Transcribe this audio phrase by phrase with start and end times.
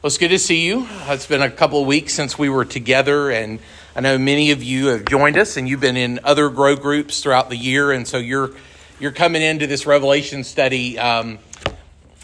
[0.00, 0.86] Well, it's good to see you.
[1.08, 3.58] It's been a couple of weeks since we were together, and
[3.96, 7.20] I know many of you have joined us, and you've been in other grow groups
[7.20, 8.52] throughout the year, and so you're
[9.00, 11.40] you're coming into this Revelation study um,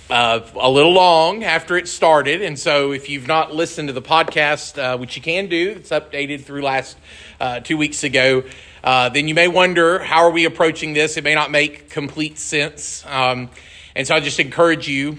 [0.08, 4.00] uh, a little long after it started, and so if you've not listened to the
[4.00, 6.96] podcast, uh, which you can do, it's updated through last
[7.40, 8.44] uh, two weeks ago.
[8.84, 11.16] Uh, then you may wonder how are we approaching this?
[11.16, 13.50] It may not make complete sense, um,
[13.96, 15.18] and so I just encourage you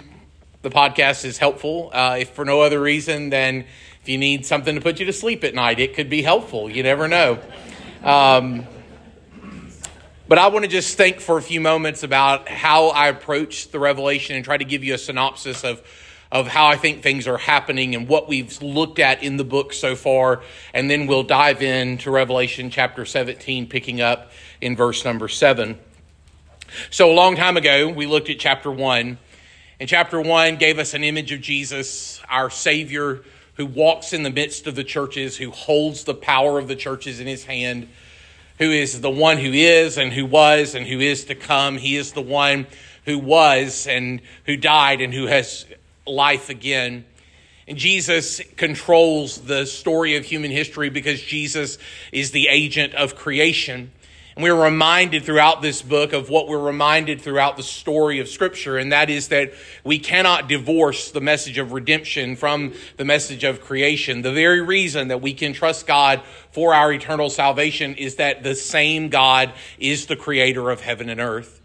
[0.66, 1.92] the podcast is helpful.
[1.94, 3.66] Uh, if for no other reason than
[4.02, 6.72] if you need something to put you to sleep at night, it could be helpful.
[6.72, 7.38] You never know.
[8.04, 8.66] Um,
[10.28, 13.78] but I want to just think for a few moments about how I approach the
[13.78, 15.84] revelation and try to give you a synopsis of
[16.32, 19.72] of how I think things are happening and what we've looked at in the book
[19.72, 20.42] so far.
[20.74, 25.78] And then we'll dive into Revelation chapter 17, picking up in verse number 7.
[26.90, 29.20] So, a long time ago, we looked at chapter 1
[29.80, 33.22] in chapter 1 gave us an image of Jesus, our Savior,
[33.56, 37.20] who walks in the midst of the churches, who holds the power of the churches
[37.20, 37.90] in his hand,
[38.58, 41.78] who is the one who is and who was and who is to come.
[41.78, 42.68] He is the one
[43.04, 45.66] who was and who died and who has
[46.08, 47.04] life again.
[47.68, 51.78] And Jesus controls the story of human history because Jesus
[52.14, 53.92] is the agent of creation.
[54.36, 58.78] And we're reminded throughout this book of what we're reminded throughout the story of Scripture,
[58.78, 59.54] and that is that
[59.86, 64.24] we cannot divorce the message of redemption from the message of creation.
[64.24, 68.56] The very reason that we can trust God for our eternal salvation is that the
[68.56, 71.62] same God is the creator of heaven and earth.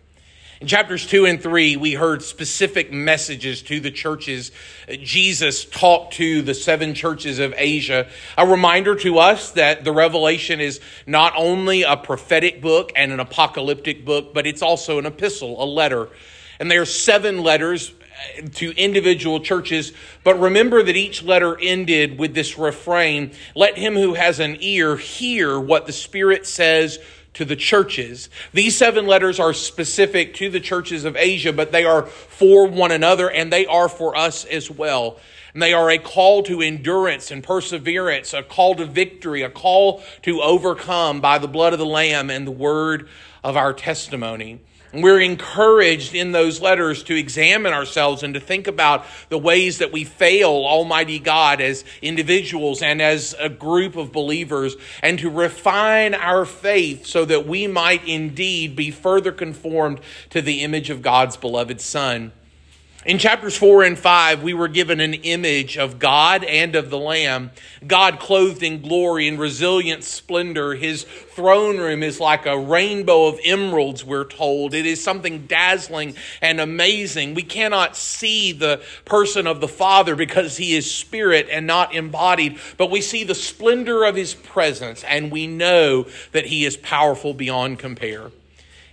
[0.60, 4.52] In chapters 2 and 3, we heard specific messages to the churches.
[4.90, 8.06] Jesus talked to the seven churches of Asia.
[8.36, 13.20] A reminder to us that the Revelation is not only a prophetic book and an
[13.20, 16.10] apocalyptic book, but it's also an epistle, a letter.
[16.58, 17.94] And there are seven letters
[18.36, 19.94] uh, to individual churches,
[20.24, 24.98] but remember that each letter ended with this refrain Let him who has an ear
[24.98, 26.98] hear what the Spirit says
[27.40, 28.28] to the churches.
[28.52, 32.92] These seven letters are specific to the churches of Asia, but they are for one
[32.92, 35.18] another and they are for us as well.
[35.54, 40.02] And they are a call to endurance and perseverance, a call to victory, a call
[40.20, 43.08] to overcome by the blood of the Lamb and the word
[43.42, 44.60] of our testimony.
[44.92, 49.92] We're encouraged in those letters to examine ourselves and to think about the ways that
[49.92, 56.14] we fail Almighty God as individuals and as a group of believers, and to refine
[56.14, 61.36] our faith so that we might indeed be further conformed to the image of God's
[61.36, 62.32] beloved Son.
[63.06, 66.98] In chapters 4 and 5, we were given an image of God and of the
[66.98, 67.50] Lamb.
[67.86, 70.74] God clothed in glory and resilient splendor.
[70.74, 74.74] His throne room is like a rainbow of emeralds, we're told.
[74.74, 77.32] It is something dazzling and amazing.
[77.32, 82.58] We cannot see the person of the Father because he is spirit and not embodied,
[82.76, 87.32] but we see the splendor of his presence and we know that he is powerful
[87.32, 88.30] beyond compare.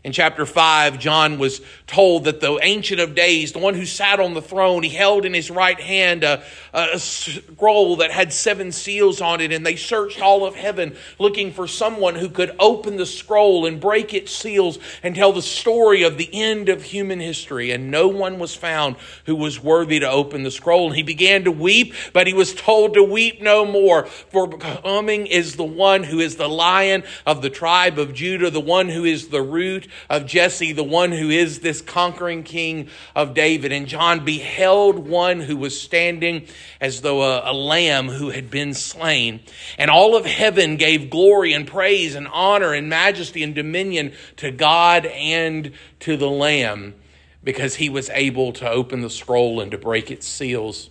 [0.03, 4.19] In chapter 5, John was told that the Ancient of Days, the one who sat
[4.19, 8.71] on the throne, he held in his right hand a, a, scroll that had seven
[8.71, 12.97] seals on it, and they searched all of heaven looking for someone who could open
[12.97, 17.19] the scroll and break its seals and tell the story of the end of human
[17.19, 17.71] history.
[17.71, 20.87] And no one was found who was worthy to open the scroll.
[20.87, 25.25] And he began to weep, but he was told to weep no more, for coming
[25.25, 29.03] is the one who is the lion of the tribe of Judah, the one who
[29.03, 33.71] is the root of Jesse, the one who is this conquering king of David.
[33.71, 36.47] And John beheld one who was standing
[36.81, 39.41] as though a, a lamb who had been slain.
[39.77, 44.51] And all of heaven gave glory and praise and honor and majesty and dominion to
[44.51, 45.71] God and
[46.01, 46.95] to the Lamb
[47.43, 50.89] because he was able to open the scroll and to break its seals.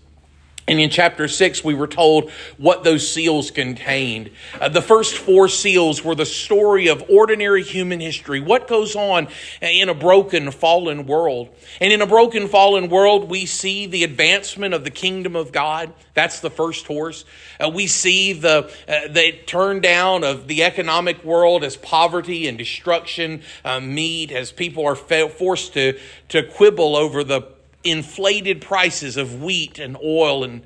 [0.69, 4.33] And in chapter 6, we were told what those seals contained.
[4.61, 8.41] Uh, the first four seals were the story of ordinary human history.
[8.41, 9.29] What goes on
[9.61, 11.55] in a broken, fallen world?
[11.81, 15.93] And in a broken, fallen world, we see the advancement of the kingdom of God.
[16.15, 17.25] That's the first horse.
[17.61, 22.59] Uh, we see the, uh, the turn down of the economic world as poverty and
[22.59, 25.97] destruction uh, meet, as people are forced to,
[26.31, 27.56] to quibble over the
[27.91, 30.63] inflated prices of wheat and oil and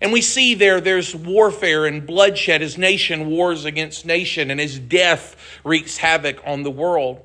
[0.00, 4.78] and we see there there's warfare and bloodshed as nation wars against nation and as
[4.78, 7.24] death wreaks havoc on the world.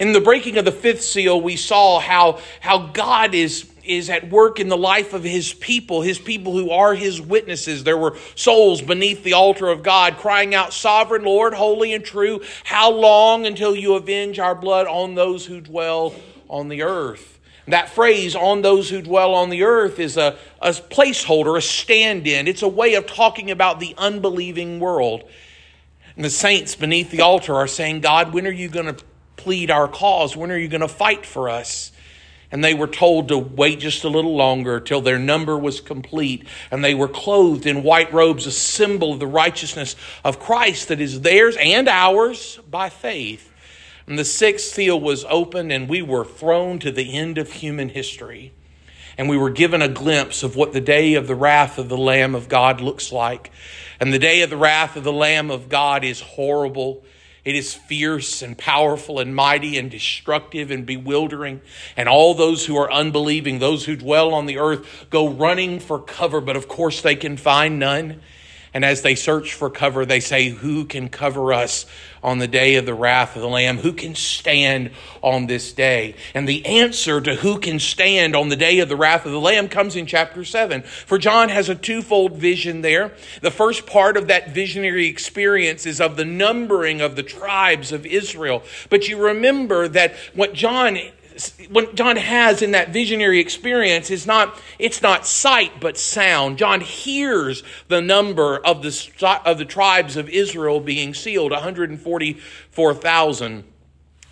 [0.00, 4.30] In the breaking of the fifth seal, we saw how, how God is, is at
[4.30, 7.84] work in the life of his people, his people who are his witnesses.
[7.84, 12.40] There were souls beneath the altar of God crying out, Sovereign Lord, holy and true,
[12.64, 16.14] how long until you avenge our blood on those who dwell
[16.48, 17.31] on the earth?
[17.68, 22.26] That phrase, on those who dwell on the earth, is a, a placeholder, a stand
[22.26, 22.48] in.
[22.48, 25.22] It's a way of talking about the unbelieving world.
[26.16, 29.04] And the saints beneath the altar are saying, God, when are you going to
[29.36, 30.36] plead our cause?
[30.36, 31.92] When are you going to fight for us?
[32.50, 36.46] And they were told to wait just a little longer till their number was complete.
[36.70, 41.00] And they were clothed in white robes, a symbol of the righteousness of Christ that
[41.00, 43.51] is theirs and ours by faith.
[44.06, 47.90] And the sixth seal was opened, and we were thrown to the end of human
[47.90, 48.52] history.
[49.16, 51.98] And we were given a glimpse of what the day of the wrath of the
[51.98, 53.50] Lamb of God looks like.
[54.00, 57.04] And the day of the wrath of the Lamb of God is horrible.
[57.44, 61.60] It is fierce and powerful and mighty and destructive and bewildering.
[61.96, 65.98] And all those who are unbelieving, those who dwell on the earth, go running for
[65.98, 68.20] cover, but of course they can find none.
[68.74, 71.84] And as they search for cover, they say, Who can cover us
[72.22, 73.78] on the day of the wrath of the Lamb?
[73.78, 74.90] Who can stand
[75.22, 76.14] on this day?
[76.34, 79.40] And the answer to who can stand on the day of the wrath of the
[79.40, 80.82] Lamb comes in chapter 7.
[80.82, 83.12] For John has a twofold vision there.
[83.40, 88.06] The first part of that visionary experience is of the numbering of the tribes of
[88.06, 88.62] Israel.
[88.90, 90.98] But you remember that what John
[91.70, 96.58] what John has in that visionary experience is not it's not sight but sound.
[96.58, 103.64] John hears the number of the of the tribes of Israel being sealed, 144,000.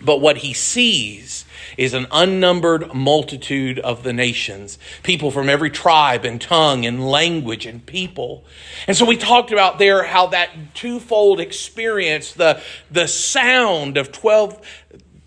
[0.03, 1.45] But what he sees
[1.77, 7.67] is an unnumbered multitude of the nations, people from every tribe and tongue and language
[7.67, 8.45] and people.
[8.87, 14.80] And so we talked about there how that twofold experience, the, the sound of 12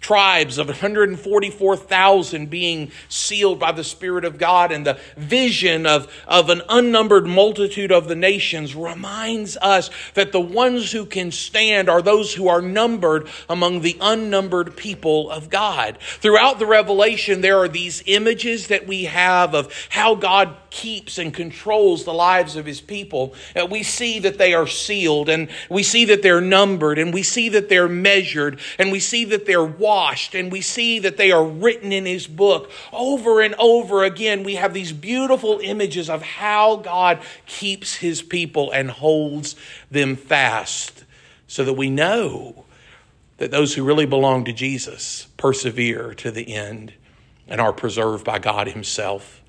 [0.03, 6.49] tribes of 144,000 being sealed by the Spirit of God and the vision of, of
[6.49, 12.01] an unnumbered multitude of the nations reminds us that the ones who can stand are
[12.01, 15.97] those who are numbered among the unnumbered people of God.
[16.01, 21.31] Throughout the Revelation, there are these images that we have of how God keeps and
[21.31, 23.35] controls the lives of his people.
[23.69, 27.47] We see that they are sealed and we see that they're numbered and we see
[27.49, 31.45] that they're measured and we see that they're washed and we see that they are
[31.45, 32.71] written in his book.
[32.91, 38.71] Over and over again, we have these beautiful images of how God keeps his people
[38.71, 39.55] and holds
[39.91, 41.05] them fast
[41.47, 42.65] so that we know
[43.37, 46.93] that those who really belong to Jesus persevere to the end
[47.47, 49.42] and are preserved by God himself.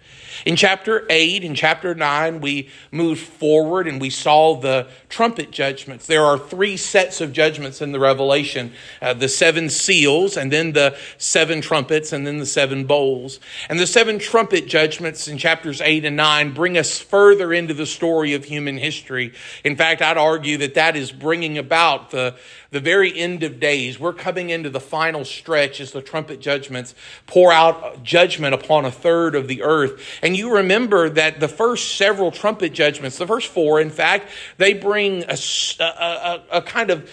[0.44, 6.06] In chapter 8 and chapter 9, we moved forward and we saw the trumpet judgments.
[6.06, 10.72] There are three sets of judgments in the Revelation uh, the seven seals, and then
[10.72, 13.40] the seven trumpets, and then the seven bowls.
[13.68, 17.86] And the seven trumpet judgments in chapters 8 and 9 bring us further into the
[17.86, 19.32] story of human history.
[19.64, 22.34] In fact, I'd argue that that is bringing about the
[22.74, 24.00] the very end of days.
[24.00, 28.90] We're coming into the final stretch as the trumpet judgments pour out judgment upon a
[28.90, 30.02] third of the earth.
[30.24, 34.72] And you remember that the first several trumpet judgments, the first four, in fact, they
[34.72, 35.36] bring a,
[35.78, 37.10] a, a, kind of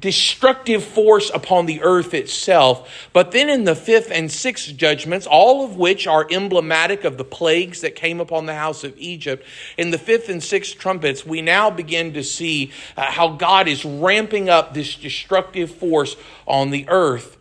[0.00, 3.08] destructive force upon the earth itself.
[3.12, 7.24] But then in the fifth and sixth judgments, all of which are emblematic of the
[7.24, 9.46] plagues that came upon the house of Egypt,
[9.78, 13.84] in the fifth and sixth trumpets, we now begin to see uh, how God is
[13.84, 16.16] ramping up this destructive force
[16.48, 17.38] on the earth.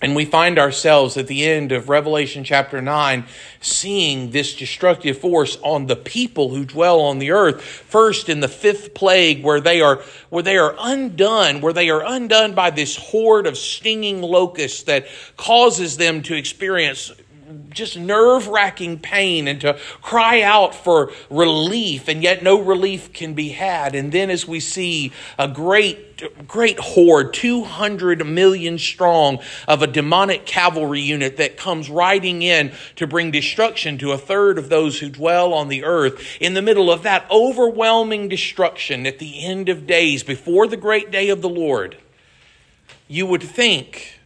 [0.00, 3.24] And we find ourselves at the end of Revelation chapter 9
[3.60, 7.60] seeing this destructive force on the people who dwell on the earth.
[7.62, 10.00] First in the fifth plague where they are,
[10.30, 15.08] where they are undone, where they are undone by this horde of stinging locusts that
[15.36, 17.10] causes them to experience
[17.70, 23.34] just nerve wracking pain and to cry out for relief, and yet no relief can
[23.34, 23.94] be had.
[23.94, 30.46] And then, as we see a great, great horde, 200 million strong, of a demonic
[30.46, 35.08] cavalry unit that comes riding in to bring destruction to a third of those who
[35.08, 39.86] dwell on the earth, in the middle of that overwhelming destruction at the end of
[39.86, 41.96] days, before the great day of the Lord,
[43.06, 44.17] you would think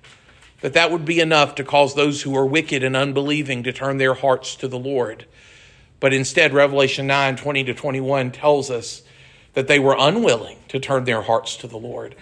[0.62, 3.99] that that would be enough to cause those who are wicked and unbelieving to turn
[3.99, 5.26] their hearts to the Lord.
[6.00, 9.02] But instead, Revelation 9 20 to 21 tells us
[9.54, 12.14] that they were unwilling to turn their hearts to the Lord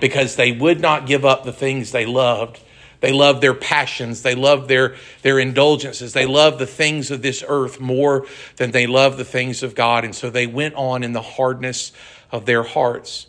[0.00, 2.60] because they would not give up the things they loved.
[3.00, 4.22] They loved their passions.
[4.22, 6.12] They loved their, their indulgences.
[6.12, 10.04] They loved the things of this earth more than they loved the things of God.
[10.04, 11.92] And so they went on in the hardness
[12.32, 13.26] of their hearts.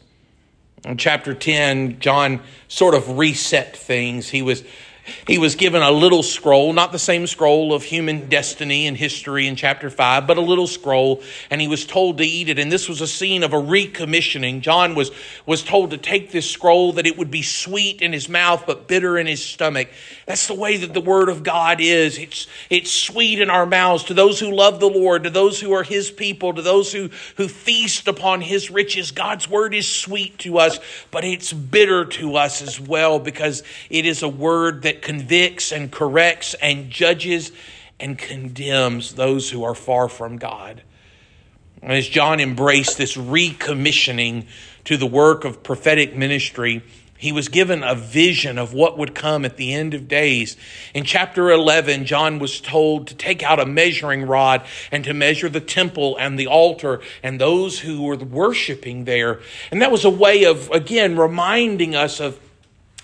[0.86, 4.30] In chapter 10, John sort of reset things.
[4.30, 4.64] He was
[5.28, 9.48] he was given a little scroll, not the same scroll of human destiny and history
[9.48, 12.60] in chapter 5, but a little scroll, and he was told to eat it.
[12.60, 14.62] And this was a scene of a recommissioning.
[14.62, 15.12] John was,
[15.46, 18.88] was told to take this scroll, that it would be sweet in his mouth, but
[18.88, 19.90] bitter in his stomach.
[20.26, 22.18] That's the way that the Word of God is.
[22.18, 25.74] It's, it's sweet in our mouths to those who love the Lord, to those who
[25.74, 29.12] are His people, to those who, who feast upon His riches.
[29.12, 30.80] God's Word is sweet to us,
[31.12, 35.92] but it's bitter to us as well because it is a word that convicts and
[35.92, 37.52] corrects and judges
[38.00, 40.82] and condemns those who are far from God.
[41.82, 44.48] As John embraced this recommissioning
[44.86, 46.84] to the work of prophetic ministry,
[47.18, 50.58] he was given a vision of what would come at the end of days.
[50.94, 55.48] In chapter 11, John was told to take out a measuring rod and to measure
[55.48, 59.40] the temple and the altar and those who were worshiping there.
[59.72, 62.40] And that was a way of, again, reminding us of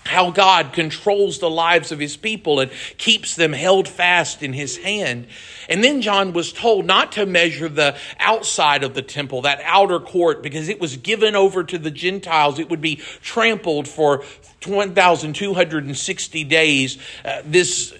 [0.04, 4.76] how God controls the lives of his people and keeps them held fast in his
[4.78, 5.26] hand.
[5.68, 10.00] And then John was told not to measure the outside of the temple, that outer
[10.00, 12.58] court, because it was given over to the Gentiles.
[12.58, 14.24] It would be trampled for
[14.64, 16.98] 1,260 days.
[17.24, 17.94] Uh, this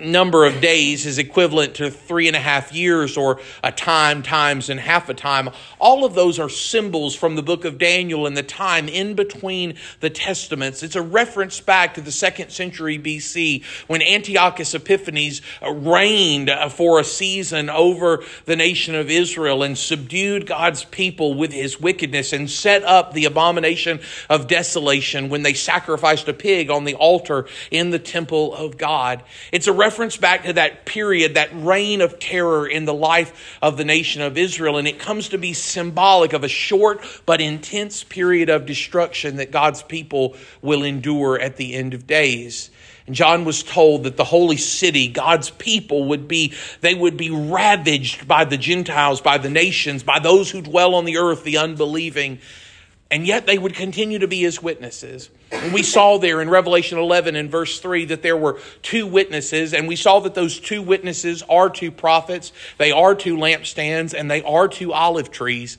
[0.00, 4.68] number of days is equivalent to three and a half years or a time times
[4.70, 5.48] and half a time.
[5.78, 9.74] All of those are symbols from the book of Daniel and the time in between
[10.00, 10.82] the testaments.
[10.82, 17.00] It's a reference back to the second century BC when Antiochus Epiphanes reigned uh, for
[17.00, 22.50] a season over the nation of Israel and subdued God's people with his wickedness and
[22.50, 24.00] set up the abomination
[24.30, 29.22] of desolation when they sacrificed a pig on the altar in the temple of God.
[29.52, 33.56] It's it's a reference back to that period, that reign of terror in the life
[33.62, 37.40] of the nation of Israel, and it comes to be symbolic of a short but
[37.40, 42.68] intense period of destruction that God's people will endure at the end of days.
[43.06, 46.52] And John was told that the holy city, God's people would be,
[46.82, 51.06] they would be ravaged by the Gentiles, by the nations, by those who dwell on
[51.06, 52.38] the earth, the unbelieving
[53.10, 55.30] and yet they would continue to be his witnesses.
[55.52, 59.72] And we saw there in Revelation 11 and verse 3 that there were two witnesses,
[59.74, 64.30] and we saw that those two witnesses are two prophets, they are two lampstands, and
[64.30, 65.78] they are two olive trees.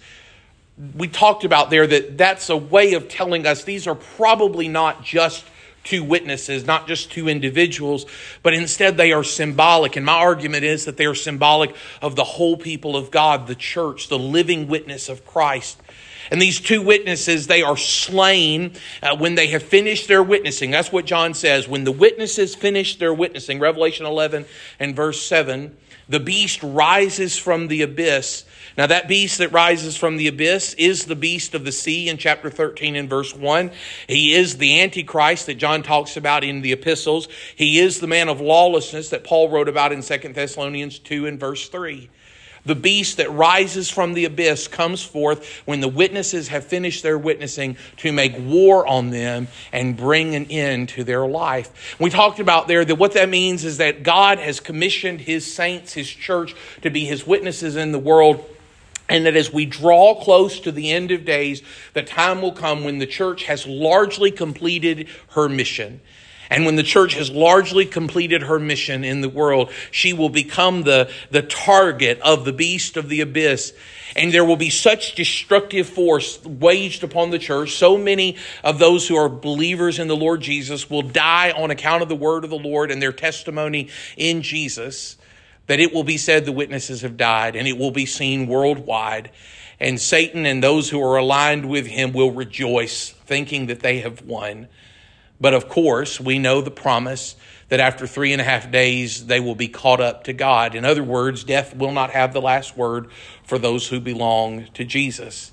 [0.96, 5.04] We talked about there that that's a way of telling us these are probably not
[5.04, 5.46] just
[5.86, 8.06] two witnesses, not just two individuals,
[8.44, 9.96] but instead they are symbolic.
[9.96, 13.56] And my argument is that they are symbolic of the whole people of God, the
[13.56, 15.80] church, the living witness of Christ.
[16.32, 20.72] And these two witnesses, they are slain uh, when they have finished their witnessing.
[20.72, 21.68] That's what John says.
[21.68, 24.46] When the witnesses finish their witnessing, Revelation 11
[24.80, 25.76] and verse 7,
[26.08, 28.46] the beast rises from the abyss.
[28.78, 32.18] Now, that beast that rises from the abyss is the beast of the sea in
[32.18, 33.72] chapter 13 and verse 1.
[34.08, 37.28] He is the Antichrist that John talks about in the epistles.
[37.56, 41.40] He is the man of lawlessness that Paul wrote about in 2 Thessalonians 2 and
[41.40, 42.10] verse 3.
[42.66, 47.18] The beast that rises from the abyss comes forth when the witnesses have finished their
[47.18, 51.96] witnessing to make war on them and bring an end to their life.
[52.00, 55.94] We talked about there that what that means is that God has commissioned his saints,
[55.94, 58.44] his church, to be his witnesses in the world.
[59.08, 61.62] And that as we draw close to the end of days,
[61.94, 66.02] the time will come when the church has largely completed her mission.
[66.50, 70.84] And when the church has largely completed her mission in the world, she will become
[70.84, 73.74] the, the target of the beast of the abyss.
[74.16, 77.74] And there will be such destructive force waged upon the church.
[77.74, 82.04] So many of those who are believers in the Lord Jesus will die on account
[82.04, 85.18] of the word of the Lord and their testimony in Jesus
[85.68, 89.32] that it will be said the witnesses have died and it will be seen worldwide.
[89.80, 94.22] And Satan and those who are aligned with him will rejoice, thinking that they have
[94.22, 94.68] won.
[95.40, 97.36] But of course, we know the promise
[97.70, 100.76] that after three and a half days they will be caught up to God.
[100.76, 103.10] In other words, death will not have the last word
[103.44, 105.52] for those who belong to Jesus.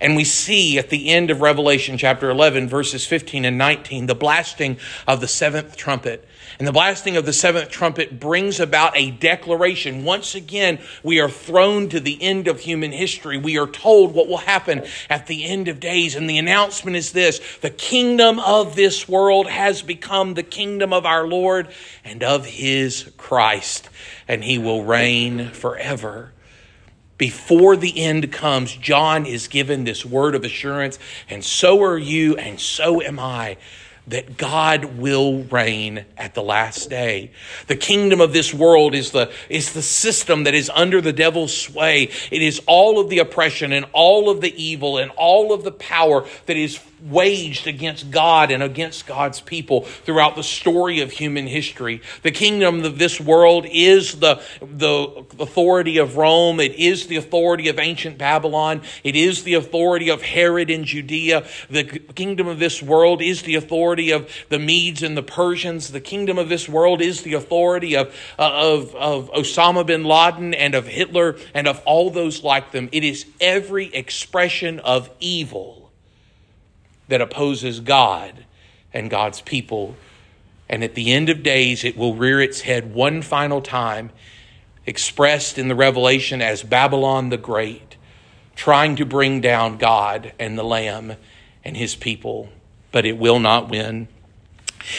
[0.00, 4.14] And we see at the end of Revelation chapter 11, verses 15 and 19, the
[4.14, 6.26] blasting of the seventh trumpet.
[6.62, 10.04] And the blasting of the seventh trumpet brings about a declaration.
[10.04, 13.36] Once again, we are thrown to the end of human history.
[13.36, 16.14] We are told what will happen at the end of days.
[16.14, 21.04] And the announcement is this the kingdom of this world has become the kingdom of
[21.04, 21.66] our Lord
[22.04, 23.90] and of his Christ,
[24.28, 26.32] and he will reign forever
[27.18, 30.98] before the end comes, John is given this word of assurance,
[31.30, 33.58] and so are you, and so am I
[34.08, 37.30] that God will reign at the last day.
[37.68, 41.56] The kingdom of this world is the, is the system that is under the devil's
[41.56, 42.10] sway.
[42.30, 45.72] It is all of the oppression and all of the evil and all of the
[45.72, 51.46] power that is waged against God and against God's people throughout the story of human
[51.46, 52.00] history.
[52.22, 56.60] The kingdom of this world is the, the authority of Rome.
[56.60, 58.82] It is the authority of ancient Babylon.
[59.02, 61.44] It is the authority of Herod in Judea.
[61.68, 65.90] The kingdom of this world is the authority of the Medes and the Persians.
[65.90, 70.54] The kingdom of this world is the authority of, uh, of, of Osama bin Laden
[70.54, 72.88] and of Hitler and of all those like them.
[72.92, 75.81] It is every expression of evil
[77.08, 78.44] that opposes God
[78.92, 79.96] and God's people.
[80.68, 84.10] And at the end of days, it will rear its head one final time,
[84.86, 87.96] expressed in the Revelation as Babylon the Great,
[88.56, 91.16] trying to bring down God and the Lamb
[91.64, 92.48] and his people,
[92.90, 94.08] but it will not win.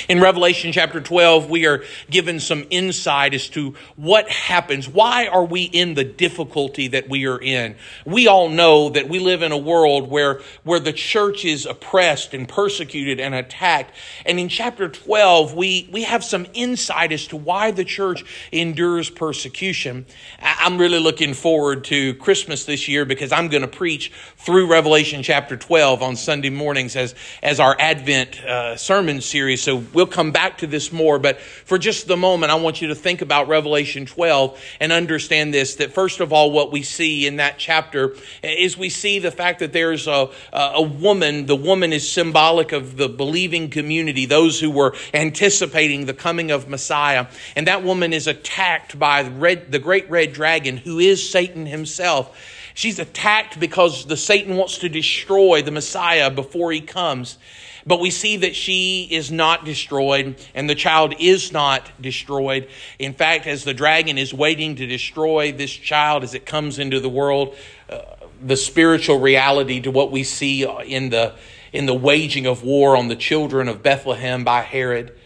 [0.08, 4.88] In Revelation chapter 12, we are given some insight as to what happens.
[4.88, 7.76] Why are we in the difficulty that we are in?
[8.06, 12.34] We all know that we live in a world where, where the church is oppressed
[12.34, 13.94] and persecuted and attacked.
[14.26, 19.10] And in chapter 12, we, we have some insight as to why the church endures
[19.10, 20.06] persecution.
[20.40, 25.24] I'm really looking forward to Christmas this year because I'm going to preach through Revelation
[25.24, 29.62] chapter 12 on Sunday mornings as, as our Advent uh, sermon series.
[29.62, 32.90] So we'll come back to this more, but for just the moment, I want you
[32.90, 37.28] to think about Revelation 12 and understand this that first of all, what we see
[37.28, 41.46] in that chapter is we see the fact that there's a, a woman.
[41.46, 46.70] The woman is symbolic of the believing community, those who were anticipating the coming of
[46.70, 47.28] Messiah.
[47.56, 52.38] And that woman is attacked by red, the great red dragon, who is Satan himself.
[52.74, 57.38] She's attacked because the Satan wants to destroy the Messiah before he comes.
[57.86, 62.70] But we see that she is not destroyed and the child is not destroyed.
[62.98, 67.00] In fact, as the dragon is waiting to destroy this child as it comes into
[67.00, 67.56] the world,
[67.90, 68.00] uh,
[68.42, 71.36] the spiritual reality to what we see in the
[71.74, 75.18] in the waging of war on the children of Bethlehem by Herod,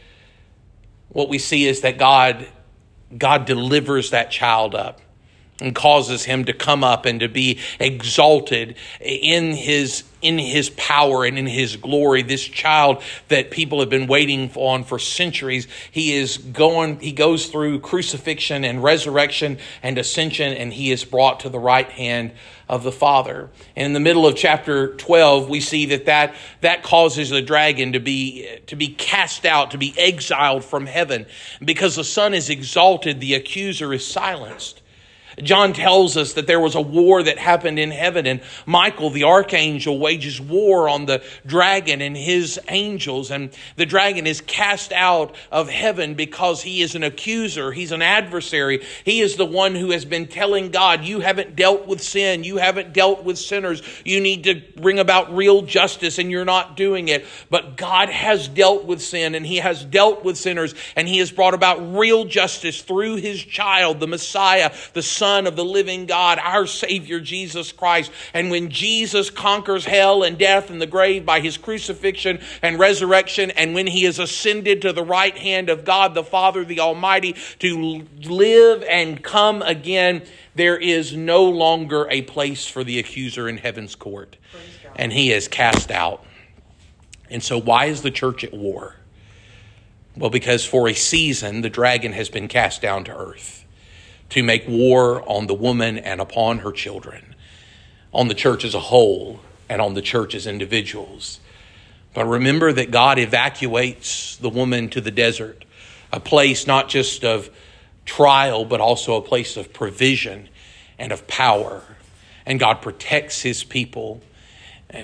[1.09, 2.47] what we see is that God
[3.15, 5.01] God delivers that child up
[5.59, 11.25] and causes him to come up and to be exalted in his in his power
[11.25, 12.23] and in his glory.
[12.23, 17.47] This child that people have been waiting on for centuries he is going he goes
[17.47, 22.33] through crucifixion and resurrection and ascension and he is brought to the right hand
[22.69, 23.49] of the father.
[23.75, 27.93] And in the middle of chapter 12 we see that that, that causes the dragon
[27.93, 31.25] to be to be cast out to be exiled from heaven.
[31.63, 34.81] Because the son is exalted the accuser is silenced
[35.43, 39.25] John tells us that there was a war that happened in heaven, and Michael, the
[39.25, 43.29] archangel, wages war on the dragon and his angels.
[43.29, 48.01] And the dragon is cast out of heaven because he is an accuser, he's an
[48.01, 48.83] adversary.
[49.05, 52.57] He is the one who has been telling God, You haven't dealt with sin, you
[52.57, 57.09] haven't dealt with sinners, you need to bring about real justice, and you're not doing
[57.09, 57.27] it.
[57.51, 61.31] But God has dealt with sin, and he has dealt with sinners, and he has
[61.31, 66.05] brought about real justice through his child, the Messiah, the Son Son of the living
[66.05, 68.13] God, our Savior Jesus Christ.
[68.33, 73.51] And when Jesus conquers hell and death and the grave by his crucifixion and resurrection,
[73.51, 77.35] and when he is ascended to the right hand of God the Father, the Almighty,
[77.59, 80.23] to live and come again,
[80.55, 84.37] there is no longer a place for the accuser in heaven's court.
[84.95, 86.23] And he is cast out.
[87.29, 88.95] And so, why is the church at war?
[90.15, 93.65] Well, because for a season, the dragon has been cast down to earth
[94.29, 97.35] to make war on the woman and upon her children,
[98.13, 101.39] on the church as a whole, and on the church as individuals.
[102.13, 105.65] But remember that God evacuates the woman to the desert,
[106.11, 107.49] a place not just of
[108.05, 110.49] trial, but also a place of provision
[110.97, 111.83] and of power.
[112.45, 114.21] And God protects his people.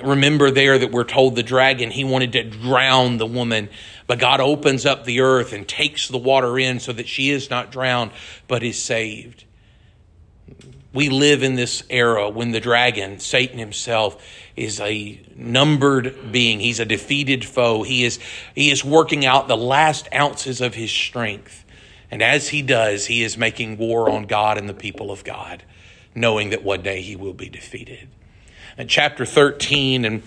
[0.04, 3.70] Remember there that we're told the dragon, he wanted to drown the woman
[4.08, 7.50] but God opens up the earth and takes the water in so that she is
[7.50, 8.12] not drowned,
[8.48, 9.46] but is saved.
[10.94, 14.24] We live in this era when the dragon, Satan himself,
[14.56, 16.60] is a numbered being.
[16.60, 17.82] He's a defeated foe.
[17.82, 18.20] He is,
[18.54, 21.66] he is working out the last ounces of his strength.
[22.12, 25.63] And as he does, he is making war on God and the people of God,
[26.13, 28.08] knowing that one day he will be defeated.
[28.78, 30.22] And chapter 13 and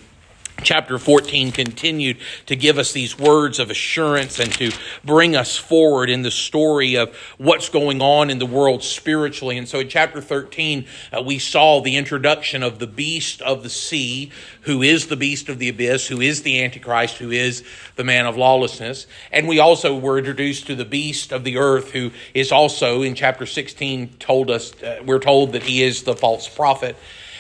[0.63, 2.17] chapter 14 continued
[2.47, 4.73] to give us these words of assurance and to
[5.05, 9.59] bring us forward in the story of what's going on in the world spiritually.
[9.59, 13.71] And so in chapter 13, uh, we saw the introduction of the beast of the
[13.71, 17.63] sea, who is the beast of the abyss, who is the Antichrist, who is
[17.97, 19.07] the man of lawlessness.
[19.31, 23.15] And we also were introduced to the beast of the earth, who is also in
[23.15, 26.97] chapter 16 told us, uh, we're told that he is the false prophet.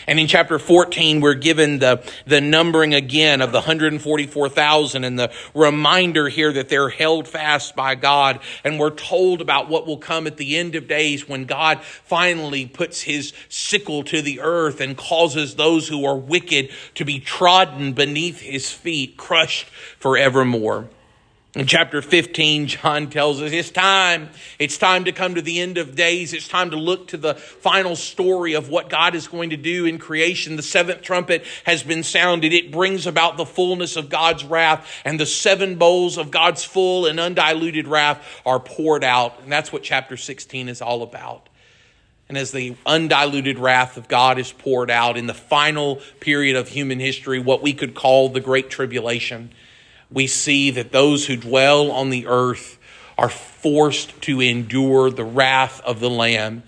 [0.07, 5.33] And in chapter 14, we're given the, the numbering again of the 144,000 and the
[5.53, 8.38] reminder here that they're held fast by God.
[8.62, 12.66] And we're told about what will come at the end of days when God finally
[12.66, 17.92] puts his sickle to the earth and causes those who are wicked to be trodden
[17.92, 19.66] beneath his feet, crushed
[19.99, 20.88] forevermore.
[21.57, 24.29] In chapter 15, John tells us it's time.
[24.59, 26.35] It's time to come to the end of days.
[26.35, 29.87] It's time to look to the final story of what God is going to do
[29.87, 30.57] in creation.
[30.57, 32.53] The seventh trumpet has been sounded.
[32.53, 37.07] It brings about the fullness of God's wrath, and the seven bowls of God's full
[37.07, 39.40] and undiluted wrath are poured out.
[39.42, 41.49] And that's what chapter 16 is all about.
[42.29, 46.69] And as the undiluted wrath of God is poured out in the final period of
[46.69, 49.53] human history, what we could call the Great Tribulation,
[50.11, 52.79] we see that those who dwell on the earth
[53.19, 56.62] are forced to endure the wrath of the Lamb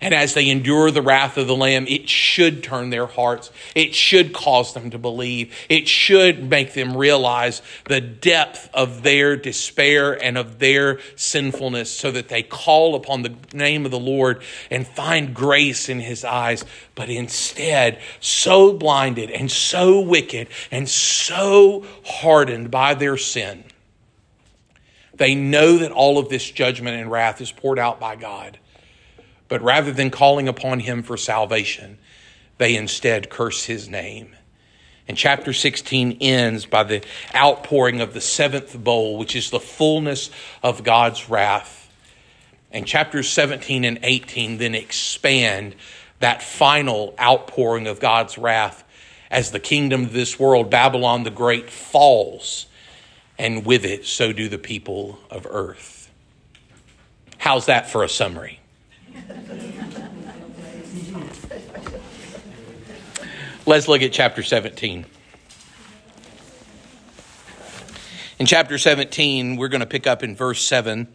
[0.00, 3.50] and as they endure the wrath of the Lamb, it should turn their hearts.
[3.74, 5.52] It should cause them to believe.
[5.68, 12.12] It should make them realize the depth of their despair and of their sinfulness so
[12.12, 16.64] that they call upon the name of the Lord and find grace in His eyes.
[16.94, 23.64] But instead, so blinded and so wicked and so hardened by their sin,
[25.12, 28.58] they know that all of this judgment and wrath is poured out by God
[29.48, 31.98] but rather than calling upon him for salvation,
[32.58, 34.34] they instead curse his name.
[35.06, 37.02] And chapter 16 ends by the
[37.34, 40.30] outpouring of the seventh bowl, which is the fullness
[40.62, 41.90] of God's wrath.
[42.70, 45.74] And chapters 17 and 18 then expand
[46.18, 48.84] that final outpouring of God's wrath
[49.30, 52.66] as the kingdom of this world, Babylon the Great, falls.
[53.38, 56.10] And with it, so do the people of earth.
[57.38, 58.57] How's that for a summary?
[63.66, 65.04] Let's look at chapter 17.
[68.38, 71.08] In chapter 17, we're going to pick up in verse 7.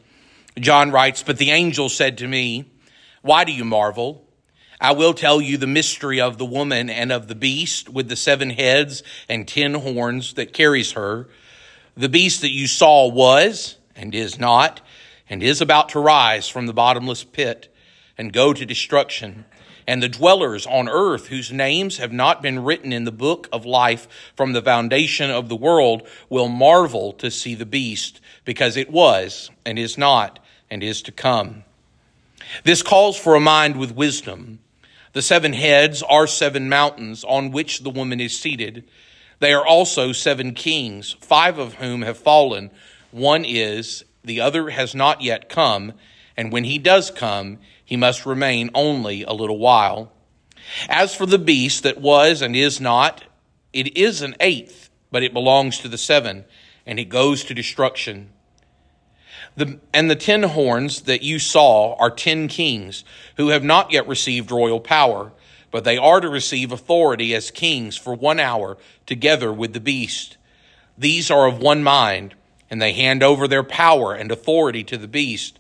[0.60, 2.66] John writes, But the angel said to me,
[3.24, 4.28] Why do you marvel?
[4.80, 8.16] I will tell you the mystery of the woman and of the beast with the
[8.16, 11.30] seven heads and ten horns that carries her.
[11.98, 14.82] The beast that you saw was, and is not,
[15.28, 17.73] and is about to rise from the bottomless pit
[18.18, 19.46] and go to destruction
[19.88, 23.66] and the dwellers on earth whose names have not been written in the book of
[23.66, 28.92] life from the foundation of the world will marvel to see the beast, because it
[28.92, 31.64] was, and is not, and is to come.
[32.64, 34.60] This calls for a mind with wisdom.
[35.14, 38.84] The seven heads are seven mountains on which the woman is seated.
[39.40, 42.72] They are also seven kings, five of whom have fallen.
[43.12, 45.94] One is, the other has not yet come,
[46.36, 47.60] and when he does come,
[47.94, 50.12] he must remain only a little while.
[50.90, 53.24] As for the beast that was and is not,
[53.72, 56.46] it is an eighth, but it belongs to the seven,
[56.88, 58.32] and it goes to destruction.
[59.56, 63.06] The, and the ten horns that you saw are ten kings
[63.38, 65.32] who have not yet received royal power,
[65.70, 68.76] but they are to receive authority as kings for one hour
[69.06, 70.38] together with the beast.
[70.98, 72.34] These are of one mind,
[72.72, 75.60] and they hand over their power and authority to the beast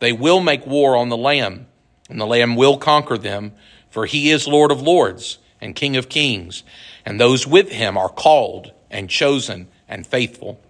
[0.00, 1.66] they will make war on the Lamb,
[2.10, 3.52] and the Lamb will conquer them,
[3.88, 6.62] for he is Lord of lords and King of kings,
[7.04, 10.60] and those with him are called and chosen and faithful.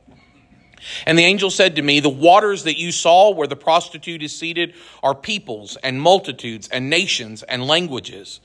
[1.06, 4.36] And the angel said to me, The waters that you saw where the prostitute is
[4.36, 8.40] seated are peoples and multitudes and nations and languages.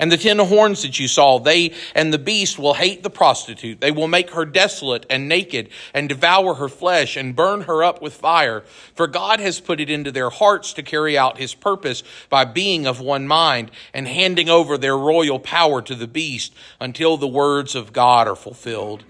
[0.00, 3.82] And the ten horns that you saw, they and the beast will hate the prostitute.
[3.82, 8.00] They will make her desolate and naked and devour her flesh and burn her up
[8.00, 8.62] with fire.
[8.94, 12.86] For God has put it into their hearts to carry out his purpose by being
[12.86, 17.74] of one mind and handing over their royal power to the beast until the words
[17.74, 19.04] of God are fulfilled.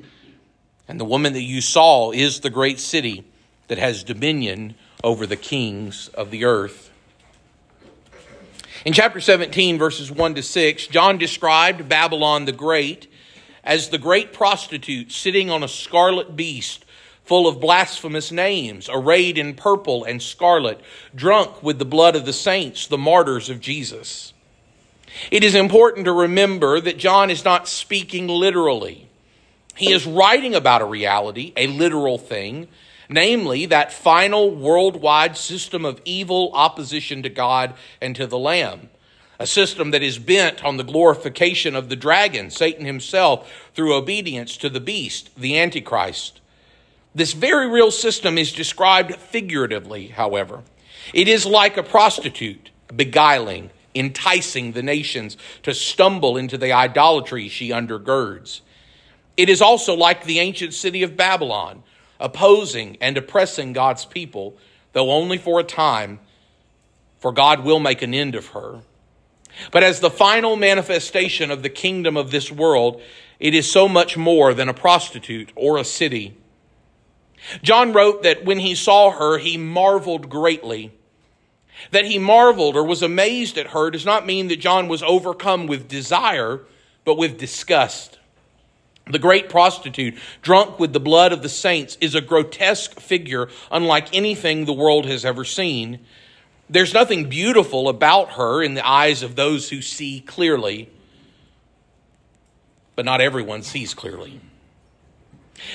[0.89, 3.23] And the woman that you saw is the great city
[3.69, 4.75] that has dominion
[5.05, 6.90] over the kings of the earth.
[8.83, 13.09] In chapter 17, verses 1 to 6, John described Babylon the Great
[13.63, 16.87] as the great prostitute sitting on a scarlet beast
[17.23, 20.81] full of blasphemous names, arrayed in purple and scarlet,
[21.15, 24.33] drunk with the blood of the saints, the martyrs of Jesus.
[25.31, 29.09] It is important to remember that John is not speaking literally.
[29.77, 32.67] He is writing about a reality, a literal thing,
[33.11, 38.89] namely that final worldwide system of evil opposition to God and to the Lamb.
[39.39, 44.57] A system that is bent on the glorification of the dragon, Satan himself, through obedience
[44.59, 46.41] to the beast, the Antichrist.
[47.15, 50.63] This very real system is described figuratively, however.
[51.13, 57.71] It is like a prostitute, beguiling, enticing the nations to stumble into the idolatry she
[57.71, 58.61] undergirds.
[59.37, 61.83] It is also like the ancient city of Babylon,
[62.21, 64.57] opposing and oppressing God's people,
[64.93, 66.21] though only for a time,
[67.19, 68.81] for God will make an end of her.
[69.73, 73.03] But as the final manifestation of the kingdom of this world,
[73.39, 76.37] it is so much more than a prostitute or a city.
[77.63, 80.93] John wrote that when he saw her, he marveled greatly.
[81.91, 85.67] That he marveled or was amazed at her does not mean that John was overcome
[85.67, 86.61] with desire,
[87.05, 88.19] but with disgust.
[89.11, 94.15] The great prostitute, drunk with the blood of the saints, is a grotesque figure unlike
[94.15, 96.01] anything the world has ever seen.
[96.69, 100.89] There's nothing beautiful about her in the eyes of those who see clearly,
[102.95, 104.41] but not everyone sees clearly.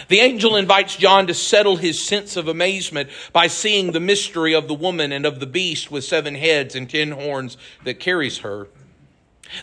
[0.08, 4.68] The angel invites John to settle his sense of amazement by seeing the mystery of
[4.68, 8.68] the woman and of the beast with seven heads and ten horns that carries her.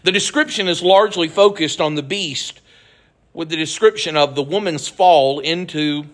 [0.05, 2.61] The description is largely focused on the beast,
[3.33, 6.05] with the description of the woman's fall into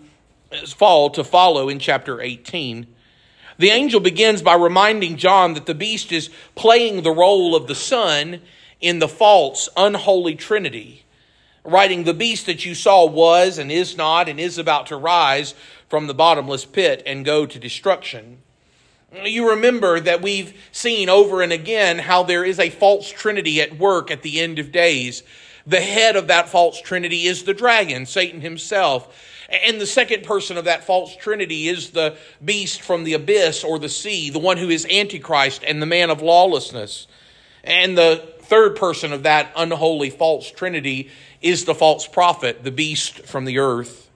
[0.67, 2.87] fall to follow in chapter 18.
[3.57, 7.75] The angel begins by reminding John that the beast is playing the role of the
[7.75, 8.41] son
[8.79, 11.05] in the false, unholy trinity
[11.63, 15.53] writing, The beast that you saw was and is not and is about to rise
[15.87, 18.39] from the bottomless pit and go to destruction.
[19.23, 23.77] You remember that we've seen over and again how there is a false trinity at
[23.77, 25.23] work at the end of days.
[25.69, 29.07] The head of that false trinity is the dragon, Satan himself.
[29.49, 33.77] And the second person of that false trinity is the beast from the abyss or
[33.77, 37.05] the sea, the one who is Antichrist and the man of lawlessness.
[37.63, 43.19] And the third person of that unholy false trinity is the false prophet, the beast
[43.27, 44.09] from the earth.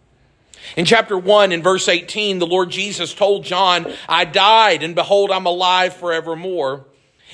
[0.76, 5.30] In chapter 1, in verse 18, the Lord Jesus told John, I died, and behold,
[5.30, 6.86] I'm alive forevermore.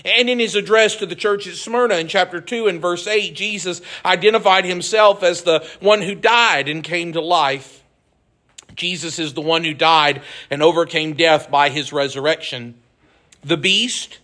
[0.06, 3.34] And in his address to the church at Smyrna in chapter 2 and verse 8,
[3.36, 7.84] Jesus identified himself as the one who died and came to life.
[8.76, 12.76] Jesus is the one who died and overcame death by his resurrection.
[13.44, 14.20] The beast,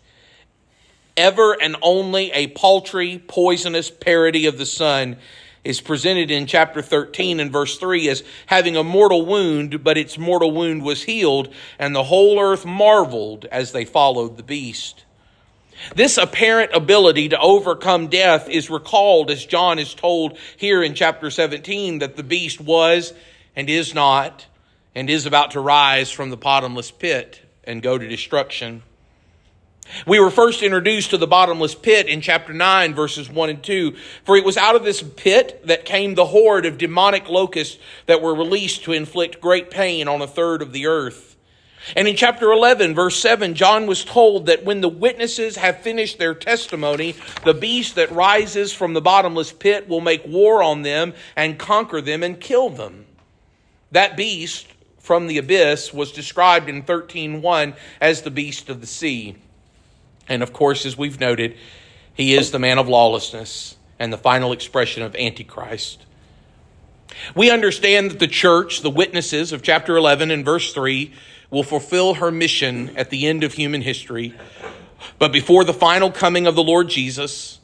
[1.17, 5.17] ever and only a paltry, poisonous parody of the Son,
[5.63, 10.17] is presented in chapter 13 and verse 3 as having a mortal wound, but its
[10.17, 15.04] mortal wound was healed, and the whole earth marveled as they followed the beast.
[15.95, 21.29] This apparent ability to overcome death is recalled as John is told here in chapter
[21.29, 23.13] 17 that the beast was
[23.55, 24.45] and is not
[24.93, 28.83] and is about to rise from the bottomless pit and go to destruction.
[30.07, 33.95] We were first introduced to the bottomless pit in chapter 9, verses 1 and 2.
[34.23, 38.21] For it was out of this pit that came the horde of demonic locusts that
[38.21, 41.34] were released to inflict great pain on a third of the earth.
[41.95, 46.17] And in chapter 11, verse 7, John was told that when the witnesses have finished
[46.17, 51.13] their testimony, the beast that rises from the bottomless pit will make war on them
[51.35, 53.05] and conquer them and kill them.
[53.91, 54.67] That beast
[54.99, 59.35] from the abyss was described in 13:1 as the beast of the sea.
[60.27, 61.55] And of course, as we've noted,
[62.15, 65.99] he is the man of lawlessness and the final expression of Antichrist.
[67.35, 71.13] We understand that the church, the witnesses of chapter 11 and verse 3,
[71.55, 74.33] will fulfill her mission at the end of human history,
[75.17, 77.61] but before the final coming of the Lord Jesus,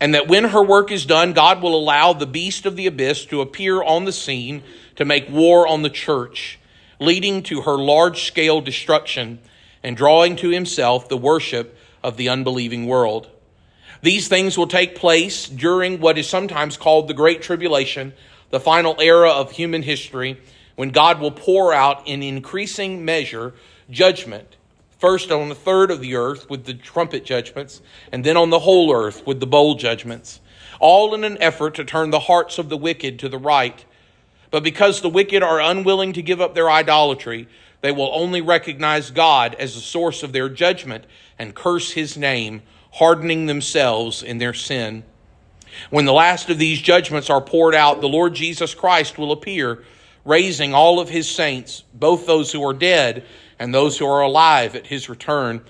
[0.00, 3.26] and that when her work is done, God will allow the beast of the abyss
[3.26, 4.62] to appear on the scene
[4.96, 6.58] to make war on the church,
[6.98, 9.40] leading to her large scale destruction
[9.82, 13.28] and drawing to himself the worship of the unbelieving world.
[14.00, 18.14] These things will take place during what is sometimes called the Great Tribulation,
[18.48, 20.40] the final era of human history,
[20.76, 23.54] when God will pour out in increasing measure
[23.90, 24.56] judgment,
[24.98, 28.60] first on a third of the earth with the trumpet judgments, and then on the
[28.60, 30.40] whole earth with the bowl judgments,
[30.80, 33.84] all in an effort to turn the hearts of the wicked to the right.
[34.50, 37.48] But because the wicked are unwilling to give up their idolatry,
[37.80, 41.04] they will only recognize God as the source of their judgment
[41.38, 45.02] and curse his name, hardening themselves in their sin.
[45.90, 49.82] When the last of these judgments are poured out, the Lord Jesus Christ will appear,
[50.24, 53.24] raising all of his saints, both those who are dead
[53.58, 55.62] and those who are alive at his return,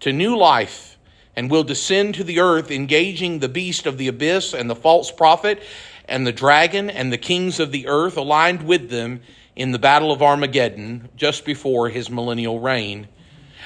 [0.00, 0.96] to new life,
[1.34, 5.10] and will descend to the earth, engaging the beast of the abyss and the false
[5.10, 5.62] prophet
[6.08, 9.20] and the dragon and the kings of the earth aligned with them
[9.54, 13.08] in the Battle of Armageddon just before his millennial reign.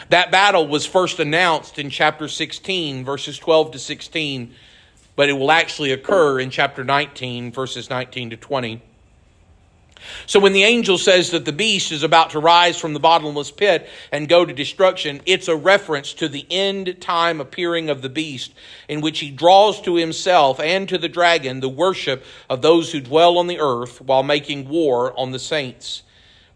[0.08, 4.54] That battle was first announced in chapter 16, verses 12 to 16,
[5.14, 8.82] but it will actually occur in chapter 19, verses 19 to 20.
[10.26, 13.50] So when the angel says that the beast is about to rise from the bottomless
[13.50, 18.08] pit and go to destruction, it's a reference to the end time appearing of the
[18.08, 18.52] beast,
[18.88, 23.00] in which he draws to himself and to the dragon the worship of those who
[23.00, 26.02] dwell on the earth while making war on the saints.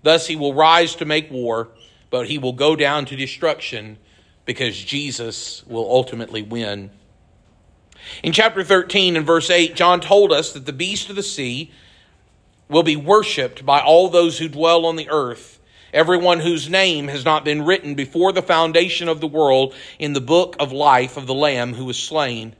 [0.02, 1.68] Thus he will rise to make war,
[2.10, 3.98] but he will go down to destruction
[4.44, 6.90] because Jesus will ultimately win.
[8.22, 11.72] In chapter 13 and verse 8, John told us that the beast of the sea
[12.74, 15.60] will be worshiped by all those who dwell on the earth,
[15.92, 20.20] everyone whose name has not been written before the foundation of the world in the
[20.20, 22.52] book of life of the Lamb who was slain.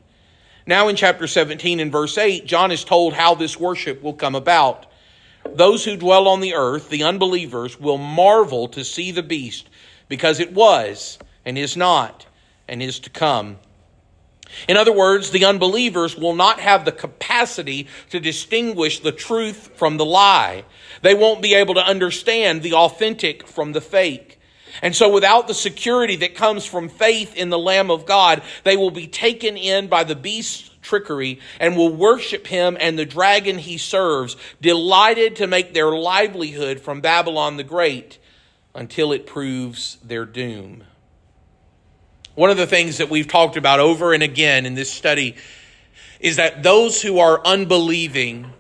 [0.68, 4.37] Now, in chapter 17 and verse 8, John is told how this worship will come
[4.37, 4.87] about.
[5.53, 9.68] Those who dwell on the earth, the unbelievers, will marvel to see the beast
[10.09, 12.24] because it was and is not
[12.68, 13.59] and is to come.
[14.68, 19.96] In other words, the unbelievers will not have the capacity to distinguish the truth from
[19.96, 20.64] the lie.
[21.02, 24.40] They won't be able to understand the authentic from the fake.
[24.82, 28.76] And so, without the security that comes from faith in the Lamb of God, they
[28.76, 33.58] will be taken in by the beast's trickery and will worship him and the dragon
[33.58, 38.18] he serves, delighted to make their livelihood from Babylon the Great
[38.74, 40.84] until it proves their doom.
[42.35, 45.37] One of the things that we've talked about over and again in this study
[46.18, 48.51] is that those who are unbelieving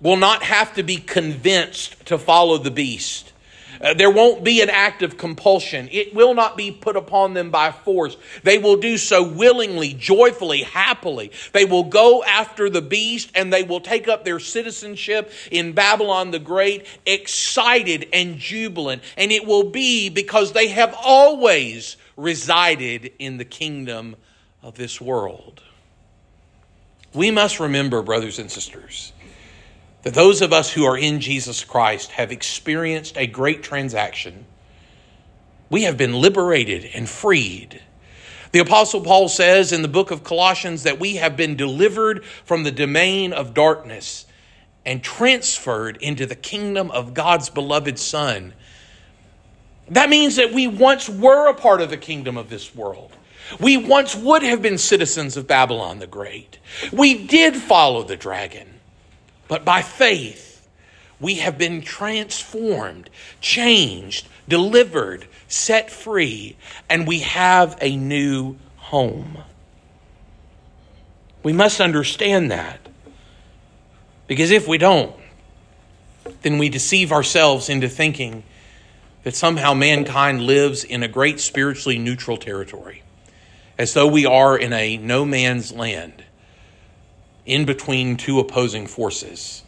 [0.00, 3.32] will not have to be convinced to follow the beast.
[3.80, 5.88] Uh, there won't be an act of compulsion.
[5.90, 8.16] It will not be put upon them by force.
[8.44, 11.32] They will do so willingly, joyfully, happily.
[11.52, 16.30] They will go after the beast and they will take up their citizenship in Babylon
[16.30, 19.02] the Great, excited and jubilant.
[19.16, 24.16] And it will be because they have always resided in the kingdom
[24.62, 25.62] of this world.
[27.14, 29.12] We must remember, brothers and sisters,
[30.02, 34.46] that those of us who are in Jesus Christ have experienced a great transaction.
[35.70, 37.82] We have been liberated and freed.
[38.52, 42.62] The Apostle Paul says in the book of Colossians that we have been delivered from
[42.62, 44.26] the domain of darkness
[44.84, 48.54] and transferred into the kingdom of God's beloved Son.
[49.90, 53.12] That means that we once were a part of the kingdom of this world.
[53.60, 56.58] We once would have been citizens of Babylon the Great.
[56.92, 58.80] We did follow the dragon.
[59.48, 60.68] But by faith,
[61.20, 63.08] we have been transformed,
[63.40, 66.56] changed, delivered, set free,
[66.90, 69.38] and we have a new home.
[71.44, 72.80] We must understand that.
[74.26, 75.14] Because if we don't,
[76.42, 78.42] then we deceive ourselves into thinking
[79.26, 83.02] that somehow mankind lives in a great spiritually neutral territory,
[83.76, 86.22] as though we are in a no man's land
[87.44, 89.64] in between two opposing forces,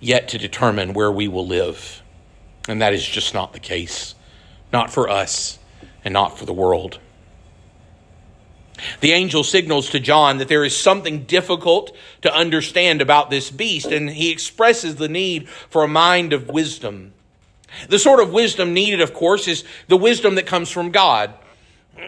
[0.00, 2.02] yet to determine where we will live.
[2.68, 4.16] And that is just not the case,
[4.72, 5.60] not for us
[6.04, 6.98] and not for the world.
[9.02, 13.86] The angel signals to John that there is something difficult to understand about this beast,
[13.86, 17.12] and he expresses the need for a mind of wisdom.
[17.88, 21.32] The sort of wisdom needed, of course, is the wisdom that comes from God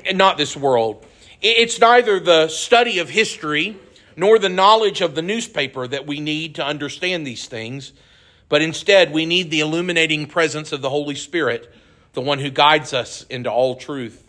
[0.07, 1.05] and not this world.
[1.41, 3.77] It's neither the study of history
[4.17, 7.93] nor the knowledge of the newspaper that we need to understand these things,
[8.49, 11.73] but instead we need the illuminating presence of the Holy Spirit,
[12.15, 14.29] the one who guides us into all truth.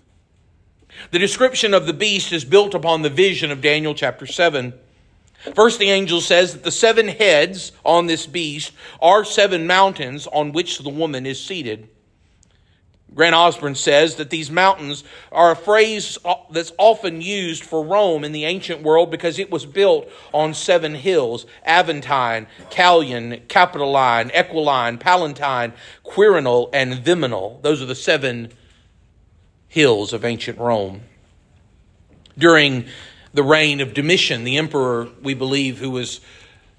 [1.11, 4.73] The description of the beast is built upon the vision of Daniel chapter 7.
[5.55, 10.51] First, the angel says that the seven heads on this beast are seven mountains on
[10.51, 11.89] which the woman is seated.
[13.13, 16.17] Grant Osborne says that these mountains are a phrase
[16.51, 20.93] that's often used for Rome in the ancient world because it was built on seven
[20.93, 25.73] hills Aventine, Caelian, Capitoline, Esquiline, Palatine,
[26.05, 27.61] Quirinal, and Viminal.
[27.63, 28.51] Those are the seven
[29.67, 31.01] hills of ancient Rome.
[32.37, 32.85] During
[33.33, 36.21] the reign of Domitian, the emperor, we believe, who was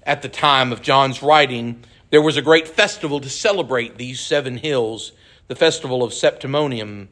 [0.03, 4.57] at the time of John's writing, there was a great festival to celebrate these seven
[4.57, 5.11] hills
[5.47, 7.07] the festival of Septimontium.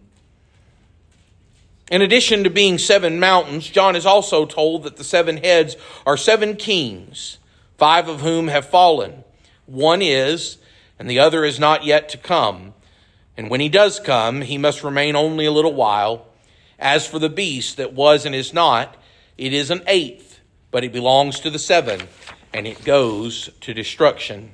[1.91, 5.75] In addition to being seven mountains, John is also told that the seven heads
[6.06, 7.38] are seven kings,
[7.78, 9.25] five of whom have fallen.
[9.65, 10.58] One is,
[10.97, 12.73] and the other is not yet to come.
[13.36, 16.28] And when he does come, he must remain only a little while.
[16.78, 18.95] As for the beast that was and is not,
[19.39, 22.02] it is an eighth, but it belongs to the seven,
[22.54, 24.52] and it goes to destruction.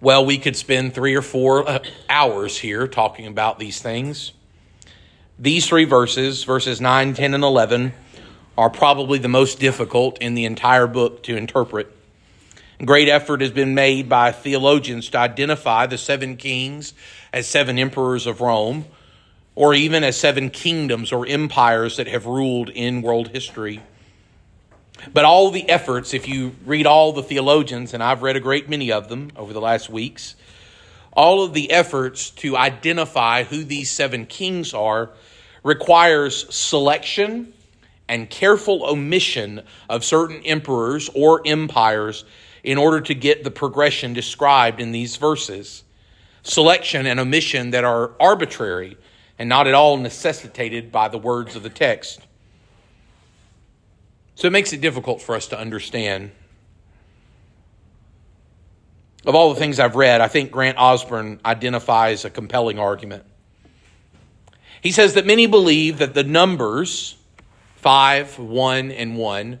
[0.00, 4.32] Well, we could spend three or four uh, hours here talking about these things.
[5.40, 7.92] These three verses, verses 9, 10, and 11,
[8.56, 11.92] are probably the most difficult in the entire book to interpret.
[12.84, 16.94] Great effort has been made by theologians to identify the seven kings
[17.32, 18.84] as seven emperors of Rome,
[19.56, 23.80] or even as seven kingdoms or empires that have ruled in world history.
[25.12, 28.68] But all the efforts, if you read all the theologians, and I've read a great
[28.68, 30.36] many of them over the last weeks,
[31.12, 35.10] all of the efforts to identify who these seven kings are
[35.62, 37.54] requires selection
[38.08, 42.24] and careful omission of certain emperors or empires
[42.62, 45.82] in order to get the progression described in these verses.
[46.42, 48.96] Selection and omission that are arbitrary
[49.38, 52.20] and not at all necessitated by the words of the text.
[54.34, 56.30] So it makes it difficult for us to understand.
[59.24, 63.24] Of all the things I've read, I think Grant Osborne identifies a compelling argument.
[64.82, 67.16] He says that many believe that the numbers
[67.76, 69.60] five, one, and one,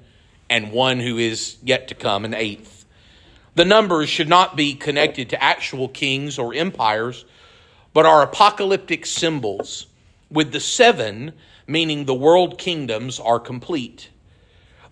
[0.50, 2.84] and one who is yet to come, an eighth,
[3.54, 7.24] the numbers should not be connected to actual kings or empires,
[7.96, 9.86] but are apocalyptic symbols,
[10.30, 11.32] with the seven
[11.66, 14.10] meaning the world kingdoms are complete.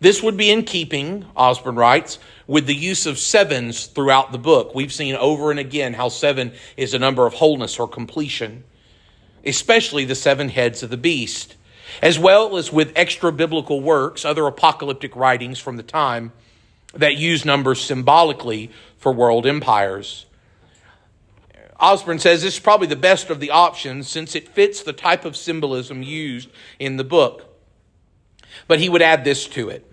[0.00, 4.74] This would be in keeping, Osborne writes, with the use of sevens throughout the book.
[4.74, 8.64] We've seen over and again how seven is a number of wholeness or completion,
[9.44, 11.56] especially the seven heads of the beast,
[12.00, 16.32] as well as with extra biblical works, other apocalyptic writings from the time
[16.94, 20.24] that use numbers symbolically for world empires.
[21.78, 25.24] Osborne says this is probably the best of the options since it fits the type
[25.24, 26.48] of symbolism used
[26.78, 27.58] in the book.
[28.68, 29.90] But he would add this to it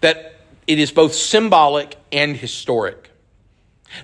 [0.00, 0.34] that
[0.66, 3.10] it is both symbolic and historic.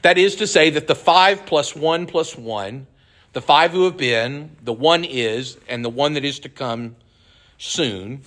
[0.03, 2.87] That is to say, that the five plus one plus one,
[3.33, 6.97] the five who have been, the one is, and the one that is to come
[7.59, 8.23] soon,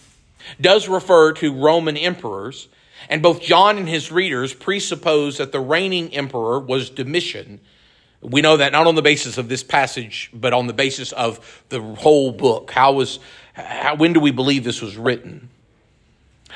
[0.60, 2.68] does refer to Roman emperors,
[3.10, 7.60] and both John and his readers presuppose that the reigning emperor was Domitian.
[8.22, 11.64] We know that not on the basis of this passage, but on the basis of
[11.70, 12.72] the whole book.
[12.72, 13.20] How was,
[13.54, 15.50] how, when do we believe this was written?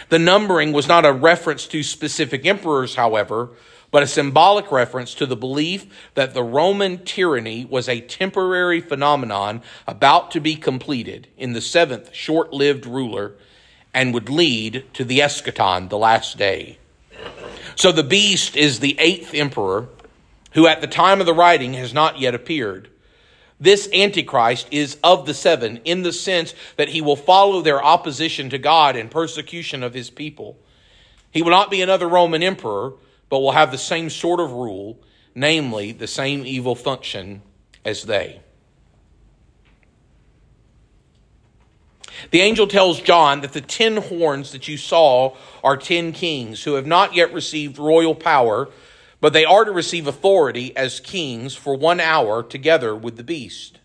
[0.09, 3.49] The numbering was not a reference to specific emperors, however,
[3.91, 5.85] but a symbolic reference to the belief
[6.15, 12.13] that the Roman tyranny was a temporary phenomenon about to be completed in the seventh
[12.13, 13.33] short lived ruler
[13.93, 16.77] and would lead to the eschaton, the last day.
[17.75, 19.87] So the beast is the eighth emperor
[20.55, 22.89] who at the time of the writing has not yet appeared.
[23.59, 28.49] This Antichrist is of the seven in the sense that he will follow their opposition
[28.49, 30.57] to God and persecution of his people.
[31.31, 32.93] He will not be another Roman emperor,
[33.29, 34.97] but will have the same sort of rule,
[35.33, 37.41] namely the same evil function
[37.83, 38.41] as they.
[42.31, 46.75] The angel tells John that the ten horns that you saw are ten kings who
[46.75, 48.69] have not yet received royal power
[49.21, 53.79] but they are to receive authority as kings for one hour together with the beast.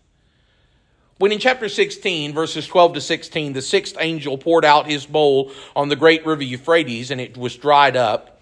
[1.17, 5.51] When in chapter 16, verses 12 to 16, the sixth angel poured out his bowl
[5.75, 8.41] on the great river Euphrates and it was dried up,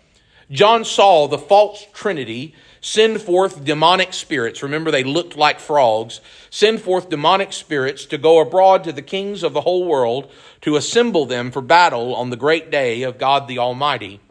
[0.50, 4.64] John saw the false trinity send forth demonic spirits.
[4.64, 6.22] Remember, they looked like frogs.
[6.50, 10.32] Send forth demonic spirits to go abroad to the kings of the whole world
[10.62, 14.22] to assemble them for battle on the great day of God the Almighty.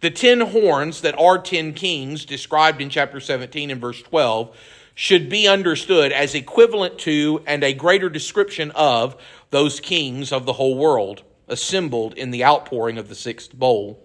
[0.00, 4.56] The ten horns that are ten kings, described in chapter 17 and verse 12,
[4.94, 9.16] should be understood as equivalent to and a greater description of
[9.50, 14.02] those kings of the whole world assembled in the outpouring of the sixth bowl.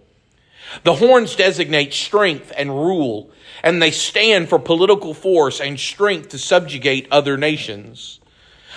[0.84, 3.30] The horns designate strength and rule,
[3.62, 8.20] and they stand for political force and strength to subjugate other nations.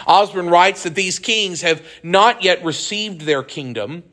[0.08, 4.04] Osborne writes that these kings have not yet received their kingdom,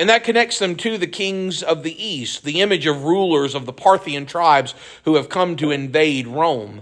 [0.00, 3.66] and that connects them to the kings of the east, the image of rulers of
[3.66, 4.74] the Parthian tribes
[5.04, 6.80] who have come to invade Rome.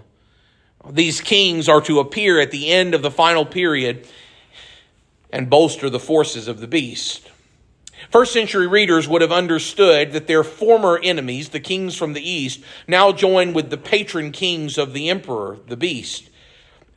[0.89, 4.07] These kings are to appear at the end of the final period
[5.33, 7.29] and bolster the forces of the beast.
[8.09, 12.61] First century readers would have understood that their former enemies, the kings from the east,
[12.87, 16.31] now join with the patron kings of the emperor, the beast.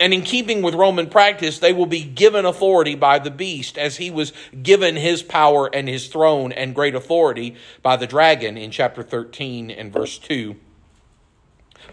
[0.02, 3.98] And in keeping with Roman practice, they will be given authority by the beast, as
[3.98, 8.72] he was given his power and his throne and great authority by the dragon in
[8.72, 10.56] chapter 13 and verse 2.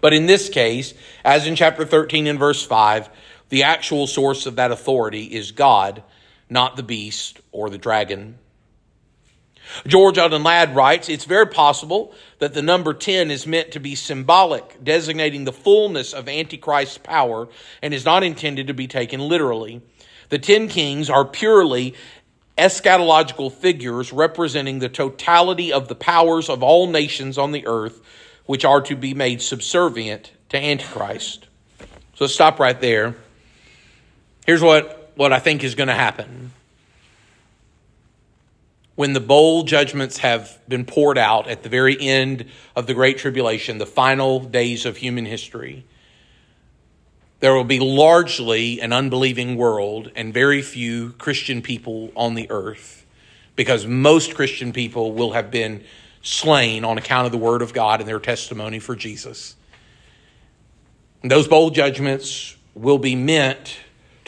[0.00, 0.92] But in this case,
[1.24, 3.10] as in chapter 13 and verse 5,
[3.48, 6.02] the actual source of that authority is God,
[6.48, 8.38] not the beast or the dragon.
[9.86, 13.94] George Eldon Ladd writes, It's very possible that the number 10 is meant to be
[13.94, 17.48] symbolic, designating the fullness of Antichrist's power,
[17.82, 19.82] and is not intended to be taken literally.
[20.30, 21.94] The ten kings are purely
[22.56, 28.00] eschatological figures representing the totality of the powers of all nations on the earth,
[28.46, 31.48] which are to be made subservient to Antichrist.
[32.14, 33.16] So stop right there.
[34.46, 36.52] Here's what, what I think is going to happen.
[39.00, 42.44] When the bowl judgments have been poured out at the very end
[42.76, 45.86] of the Great Tribulation, the final days of human history,
[47.38, 53.06] there will be largely an unbelieving world and very few Christian people on the earth
[53.56, 55.82] because most Christian people will have been
[56.20, 59.56] slain on account of the Word of God and their testimony for Jesus.
[61.22, 63.78] And those bowl judgments will be meant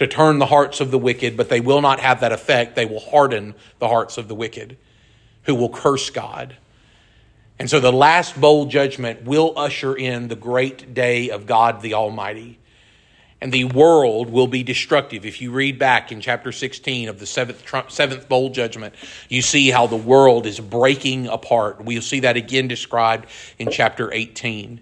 [0.02, 2.76] to turn the hearts of the wicked, but they will not have that effect.
[2.76, 4.76] They will harden the hearts of the wicked
[5.44, 6.56] who will curse God.
[7.58, 11.94] And so the last bowl judgment will usher in the great day of God the
[11.94, 12.58] Almighty
[13.42, 15.26] and the world will be destructive.
[15.26, 18.94] If you read back in chapter 16 of the seventh, seventh bowl judgment,
[19.28, 21.82] you see how the world is breaking apart.
[21.82, 23.26] We'll see that again described
[23.58, 24.80] in chapter 18.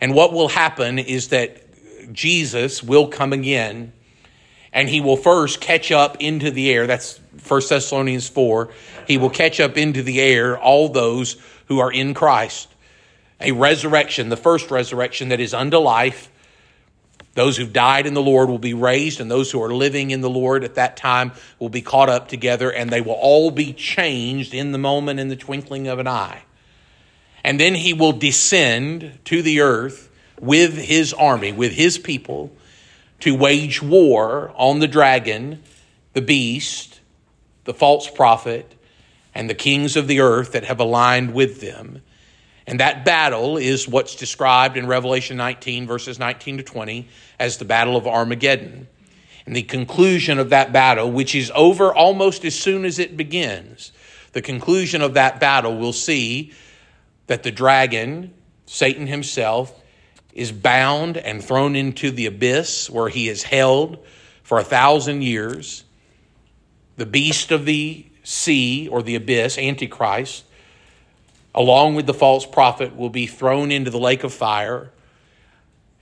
[0.00, 3.92] And what will happen is that Jesus will come again
[4.76, 6.86] and he will first catch up into the air.
[6.86, 7.18] That's
[7.48, 8.68] 1 Thessalonians 4.
[9.06, 12.68] He will catch up into the air all those who are in Christ.
[13.40, 16.30] A resurrection, the first resurrection that is unto life
[17.32, 20.22] those who've died in the Lord will be raised, and those who are living in
[20.22, 23.74] the Lord at that time will be caught up together, and they will all be
[23.74, 26.44] changed in the moment, in the twinkling of an eye.
[27.44, 30.10] And then he will descend to the earth
[30.40, 32.52] with his army, with his people,
[33.20, 35.62] to wage war on the dragon,
[36.12, 37.00] the beast,
[37.64, 38.74] the false prophet,
[39.34, 42.02] and the kings of the earth that have aligned with them.
[42.66, 47.08] And that battle is what's described in Revelation 19, verses 19 to 20,
[47.38, 48.88] as the Battle of Armageddon.
[49.44, 53.92] And the conclusion of that battle, which is over almost as soon as it begins,
[54.32, 56.52] the conclusion of that battle will see
[57.28, 58.34] that the dragon,
[58.66, 59.80] Satan himself,
[60.36, 64.04] is bound and thrown into the abyss where he is held
[64.42, 65.82] for a thousand years.
[66.98, 70.44] The beast of the sea or the abyss, Antichrist,
[71.54, 74.90] along with the false prophet, will be thrown into the lake of fire.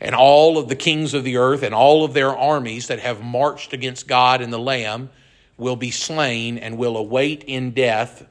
[0.00, 3.22] And all of the kings of the earth and all of their armies that have
[3.22, 5.10] marched against God and the Lamb
[5.56, 8.26] will be slain and will await in death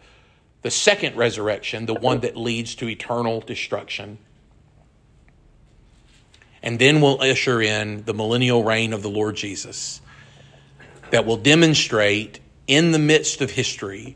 [0.64, 4.18] the second resurrection, the one that leads to eternal destruction.
[6.64, 10.02] And then we'll usher in the millennial reign of the Lord Jesus
[11.12, 14.16] that will demonstrate in the midst of history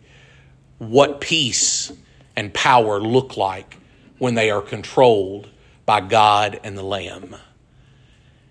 [0.77, 1.91] what peace
[2.35, 3.77] and power look like
[4.17, 5.49] when they are controlled
[5.85, 7.35] by God and the Lamb.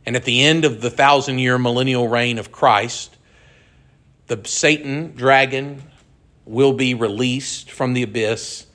[0.05, 3.17] And at the end of the thousand year millennial reign of Christ,
[4.27, 5.83] the Satan dragon
[6.45, 8.67] will be released from the abyss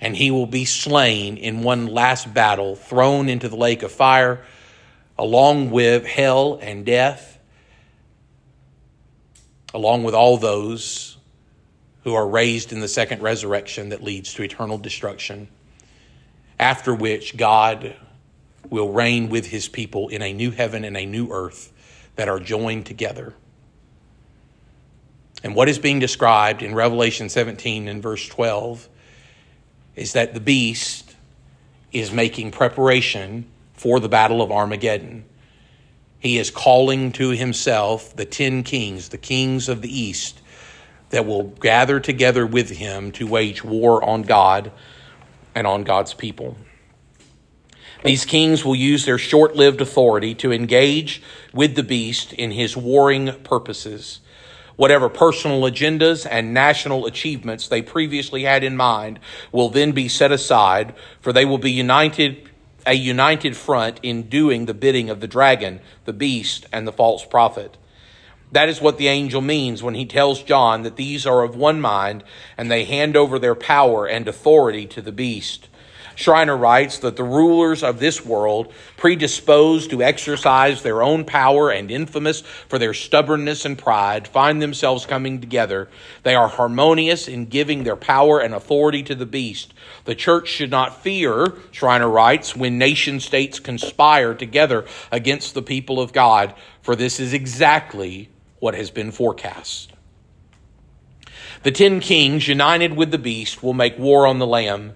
[0.00, 4.44] and he will be slain in one last battle, thrown into the lake of fire,
[5.18, 7.38] along with hell and death,
[9.72, 11.16] along with all those
[12.04, 15.48] who are raised in the second resurrection that leads to eternal destruction,
[16.58, 17.96] after which God
[18.70, 21.72] will reign with his people in a new heaven and a new earth
[22.16, 23.34] that are joined together.
[25.42, 28.88] And what is being described in Revelation 17 and verse 12
[29.94, 31.14] is that the beast
[31.92, 33.46] is making preparation
[33.76, 35.24] for the battle of Armageddon.
[36.18, 40.40] He is calling to himself the ten kings, the kings of the east,
[41.10, 44.72] that will gather together with him to wage war on God
[45.54, 46.56] and on God's people.
[48.04, 51.22] These kings will use their short lived authority to engage
[51.52, 54.20] with the beast in his warring purposes.
[54.76, 59.18] Whatever personal agendas and national achievements they previously had in mind
[59.50, 62.45] will then be set aside, for they will be united,
[62.86, 67.24] a united front in doing the bidding of the dragon, the beast, and the false
[67.24, 67.76] prophet.
[68.52, 71.80] That is what the angel means when he tells John that these are of one
[71.80, 72.22] mind
[72.56, 75.68] and they hand over their power and authority to the beast.
[76.16, 81.90] Schreiner writes that the rulers of this world, predisposed to exercise their own power and
[81.90, 85.88] infamous for their stubbornness and pride, find themselves coming together.
[86.22, 89.74] They are harmonious in giving their power and authority to the beast.
[90.06, 96.00] The church should not fear, Schreiner writes, when nation states conspire together against the people
[96.00, 99.92] of God, for this is exactly what has been forecast.
[101.62, 104.94] The ten kings, united with the beast, will make war on the Lamb.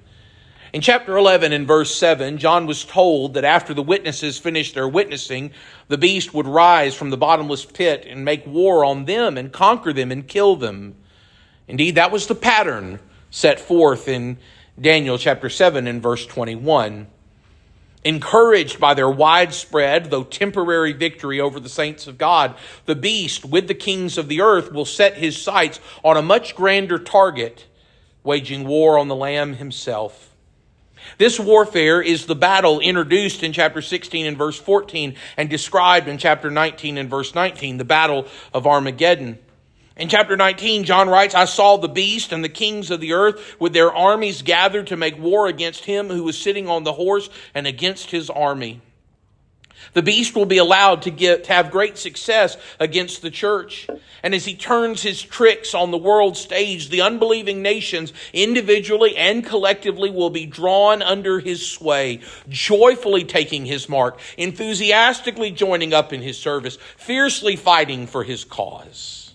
[0.72, 4.86] In chapter 11 and verse 7, John was told that after the witnesses finished their
[4.86, 5.50] witnessing,
[5.88, 9.92] the beast would rise from the bottomless pit and make war on them and conquer
[9.92, 10.94] them and kill them.
[11.66, 13.00] Indeed, that was the pattern
[13.30, 14.38] set forth in
[14.80, 17.08] Daniel chapter 7 and verse 21.
[18.04, 22.54] Encouraged by their widespread, though temporary victory over the saints of God,
[22.86, 26.54] the beast with the kings of the earth will set his sights on a much
[26.54, 27.66] grander target,
[28.22, 30.29] waging war on the Lamb himself.
[31.18, 36.18] This warfare is the battle introduced in chapter 16 and verse 14 and described in
[36.18, 39.38] chapter 19 and verse 19, the battle of Armageddon.
[39.96, 43.61] In chapter 19, John writes, I saw the beast and the kings of the earth
[43.61, 47.28] with their armies gathered to make war against him who was sitting on the horse
[47.55, 48.80] and against his army.
[49.93, 53.88] The beast will be allowed to get to have great success against the church.
[54.22, 59.45] And as he turns his tricks on the world stage, the unbelieving nations, individually and
[59.45, 66.22] collectively, will be drawn under his sway, joyfully taking his mark, enthusiastically joining up in
[66.22, 69.34] his service, fiercely fighting for his cause.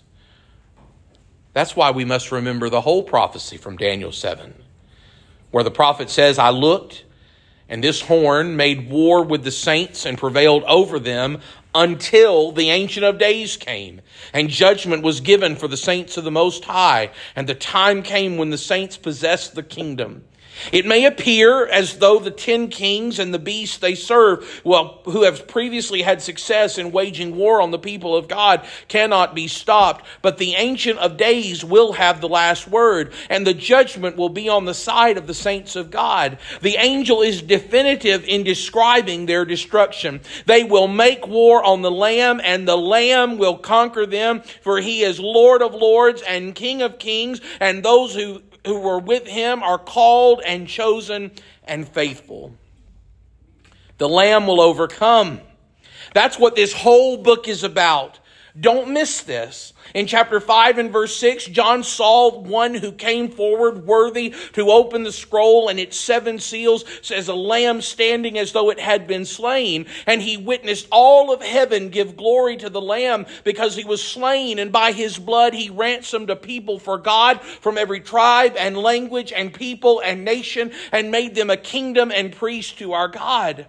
[1.52, 4.54] That's why we must remember the whole prophecy from Daniel 7,
[5.50, 7.05] where the prophet says, I looked,
[7.68, 11.40] and this horn made war with the saints and prevailed over them
[11.74, 14.00] until the Ancient of Days came,
[14.32, 18.38] and judgment was given for the saints of the Most High, and the time came
[18.38, 20.24] when the saints possessed the kingdom.
[20.72, 25.22] It may appear as though the ten kings and the beasts they serve, well, who
[25.24, 30.06] have previously had success in waging war on the people of God, cannot be stopped.
[30.22, 34.48] But the Ancient of Days will have the last word, and the judgment will be
[34.48, 36.38] on the side of the saints of God.
[36.62, 40.20] The angel is definitive in describing their destruction.
[40.46, 45.02] They will make war on the Lamb, and the Lamb will conquer them, for he
[45.02, 49.62] is Lord of lords and King of kings, and those who who were with him
[49.62, 51.30] are called and chosen
[51.64, 52.54] and faithful.
[53.98, 55.40] The Lamb will overcome.
[56.12, 58.18] That's what this whole book is about.
[58.58, 59.74] Don't miss this.
[59.94, 65.02] In chapter 5 and verse 6, John saw one who came forward worthy to open
[65.02, 69.26] the scroll and its seven seals says a lamb standing as though it had been
[69.26, 69.84] slain.
[70.06, 74.58] And he witnessed all of heaven give glory to the lamb because he was slain
[74.58, 79.32] and by his blood he ransomed a people for God from every tribe and language
[79.32, 83.66] and people and nation and made them a kingdom and priest to our God.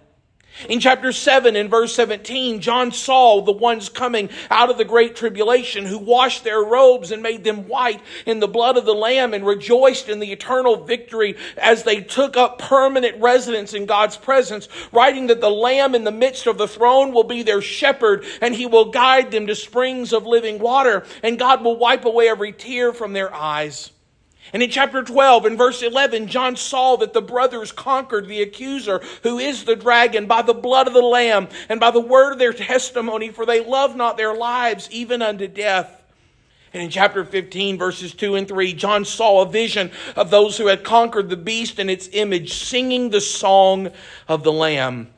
[0.68, 5.14] In chapter 7, in verse 17, John saw the ones coming out of the great
[5.14, 9.34] tribulation who washed their robes and made them white in the blood of the Lamb
[9.34, 14.68] and rejoiced in the eternal victory as they took up permanent residence in God's presence,
[14.90, 18.52] writing that the Lamb in the midst of the throne will be their shepherd and
[18.52, 22.52] he will guide them to springs of living water and God will wipe away every
[22.52, 23.92] tear from their eyes.
[24.52, 29.02] And in chapter 12, in verse 11, John saw that the brothers conquered the accuser,
[29.22, 32.38] who is the dragon, by the blood of the Lamb and by the word of
[32.38, 36.02] their testimony, for they love not their lives even unto death.
[36.72, 40.66] And in chapter 15, verses 2 and 3, John saw a vision of those who
[40.66, 43.90] had conquered the beast and its image, singing the song
[44.28, 45.08] of the Lamb.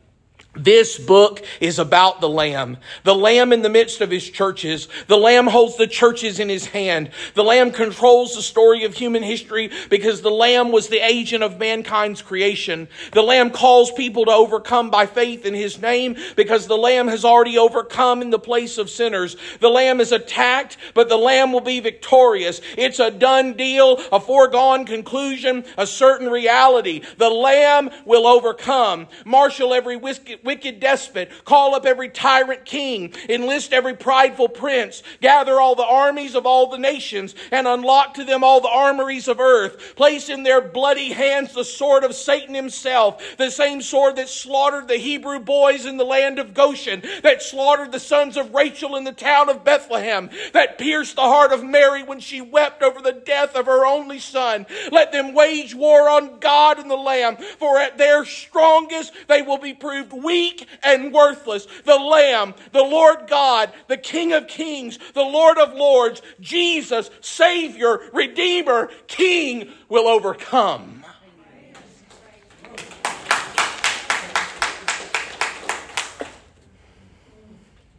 [0.62, 2.76] This book is about the Lamb.
[3.04, 4.88] The Lamb in the midst of his churches.
[5.06, 7.11] The Lamb holds the churches in his hand.
[7.32, 11.58] The Lamb controls the story of human history because the Lamb was the agent of
[11.58, 12.88] mankind's creation.
[13.12, 17.24] The Lamb calls people to overcome by faith in his name because the Lamb has
[17.24, 19.36] already overcome in the place of sinners.
[19.61, 22.61] The Lamb is attacked, but the Lamb will be victorious.
[22.76, 27.00] It's a done deal, a foregone conclusion, a certain reality.
[27.16, 29.08] The Lamb will overcome.
[29.24, 35.61] Marshal every whiskey wicked despot, call up every tyrant king, enlist every prideful prince, gather
[35.61, 39.38] all the armies of all the nations, and unlock to them all the armories of
[39.38, 39.94] earth.
[39.94, 44.88] Place in their bloody hands the sword of Satan himself, the same sword that slaughtered
[44.88, 49.05] the Hebrew boys in the land of Goshen, that slaughtered the sons of Rachel in
[49.05, 53.12] the town of Bethlehem, that pierced the heart of Mary when she wept over the
[53.12, 54.66] death of her only son.
[54.90, 59.59] Let them wage war on God and the Lamb, for at their strongest they will
[59.59, 61.66] be proved weak weak and worthless.
[61.85, 68.01] The Lamb, the Lord God, the King of Kings, the Lord of Lords, Jesus, Savior,
[68.12, 71.05] Redeemer, King will overcome.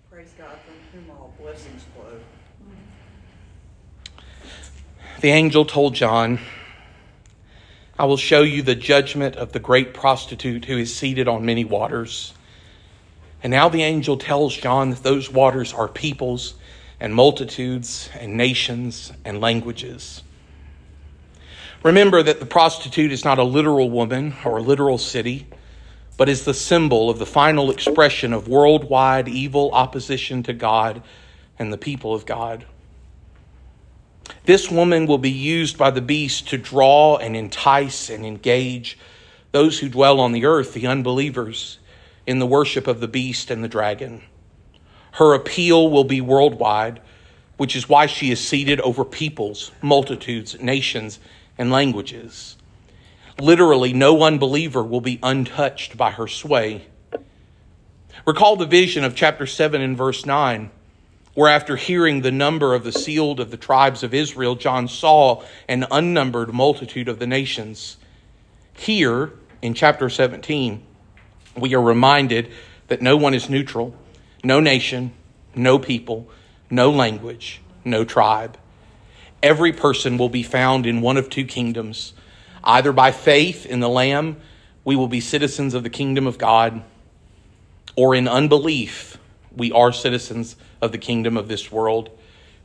[0.10, 2.20] Praise God, from whom all blessings flow.
[5.20, 6.40] The angel told John,
[8.02, 11.64] I will show you the judgment of the great prostitute who is seated on many
[11.64, 12.34] waters.
[13.43, 16.56] And now the angel tells John that those waters are peoples
[16.99, 20.24] and multitudes and nations and languages.
[21.84, 25.45] Remember that the prostitute is not a literal woman or a literal city,
[26.18, 31.04] but is the symbol of the final expression of worldwide evil opposition to God
[31.60, 32.66] and the people of God.
[34.46, 38.98] This woman will be used by the beast to draw and entice and engage
[39.52, 41.80] those who dwell on the earth, the unbelievers,
[42.26, 44.22] in the worship of the beast and the dragon.
[45.14, 47.02] Her appeal will be worldwide,
[47.58, 51.20] which is why she is seated over peoples, multitudes, nations,
[51.58, 52.56] and languages.
[53.40, 56.88] Literally, no unbeliever will be untouched by her sway.
[58.26, 60.70] Recall the vision of chapter 7 and verse 9,
[61.34, 65.44] where after hearing the number of the sealed of the tribes of Israel, John saw
[65.68, 67.98] an unnumbered multitude of the nations.
[68.74, 70.84] Here, in chapter 17,
[71.56, 72.52] we are reminded
[72.88, 73.96] that no one is neutral,
[74.44, 75.14] no nation,
[75.56, 76.30] no people,
[76.70, 78.58] no language, no tribe.
[79.44, 82.14] Every person will be found in one of two kingdoms.
[82.64, 84.38] Either by faith in the Lamb,
[84.84, 86.84] we will be citizens of the kingdom of God
[87.96, 89.11] or in unbelief,
[89.56, 92.10] we are citizens of the kingdom of this world,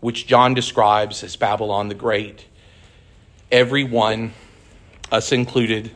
[0.01, 2.47] which John describes as Babylon the Great.
[3.51, 4.33] Everyone,
[5.11, 5.91] us included,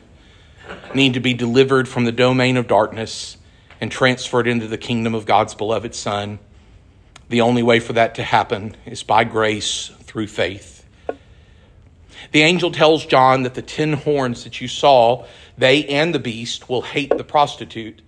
[0.93, 3.37] need to be delivered from the domain of darkness
[3.79, 6.39] and transferred into the kingdom of God's beloved Son.
[7.29, 10.85] The only way for that to happen is by grace through faith.
[12.31, 15.25] The angel tells John that the ten horns that you saw,
[15.57, 18.01] they and the beast will hate the prostitute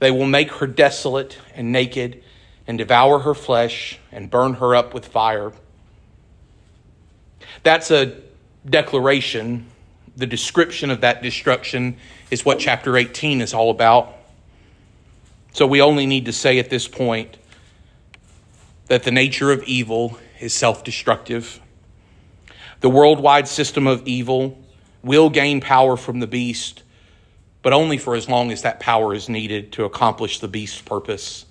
[0.00, 2.22] they will make her desolate and naked
[2.66, 5.52] and devour her flesh and burn her up with fire.
[7.62, 8.16] That's a
[8.68, 9.66] declaration.
[10.16, 11.96] The description of that destruction
[12.30, 14.14] is what chapter 18 is all about.
[15.52, 17.36] So we only need to say at this point
[18.86, 21.60] that the nature of evil is self destructive.
[22.80, 24.58] The worldwide system of evil
[25.02, 26.82] will gain power from the beast
[27.62, 31.46] but only for as long as that power is needed to accomplish the beast's purpose,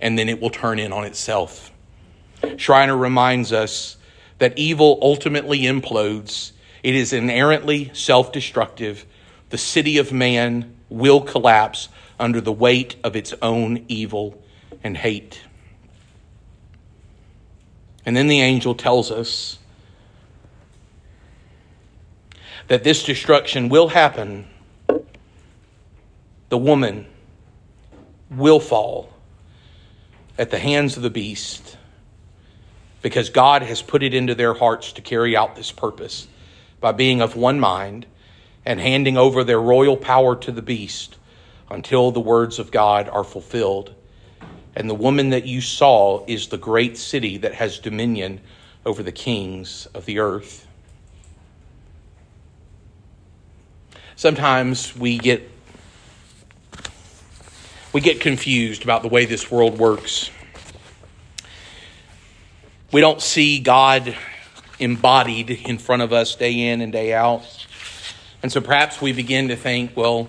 [0.00, 1.70] and then it will turn in on itself.
[2.56, 3.96] Schreiner reminds us
[4.38, 9.06] that evil ultimately implodes, it is inherently self destructive.
[9.50, 11.88] The city of man will collapse
[12.18, 14.42] under the weight of its own evil
[14.82, 15.40] and hate.
[18.04, 19.58] And then the angel tells us
[22.68, 24.46] that this destruction will happen
[26.48, 27.06] the woman
[28.30, 29.12] will fall
[30.38, 31.76] at the hands of the beast
[33.02, 36.26] because God has put it into their hearts to carry out this purpose
[36.80, 38.06] by being of one mind
[38.64, 41.16] and handing over their royal power to the beast
[41.70, 43.94] until the words of God are fulfilled.
[44.74, 48.40] And the woman that you saw is the great city that has dominion
[48.84, 50.66] over the kings of the earth.
[54.16, 55.50] Sometimes we get
[57.96, 60.30] we get confused about the way this world works.
[62.92, 64.14] We don't see God
[64.78, 67.66] embodied in front of us day in and day out.
[68.42, 70.28] And so perhaps we begin to think, well,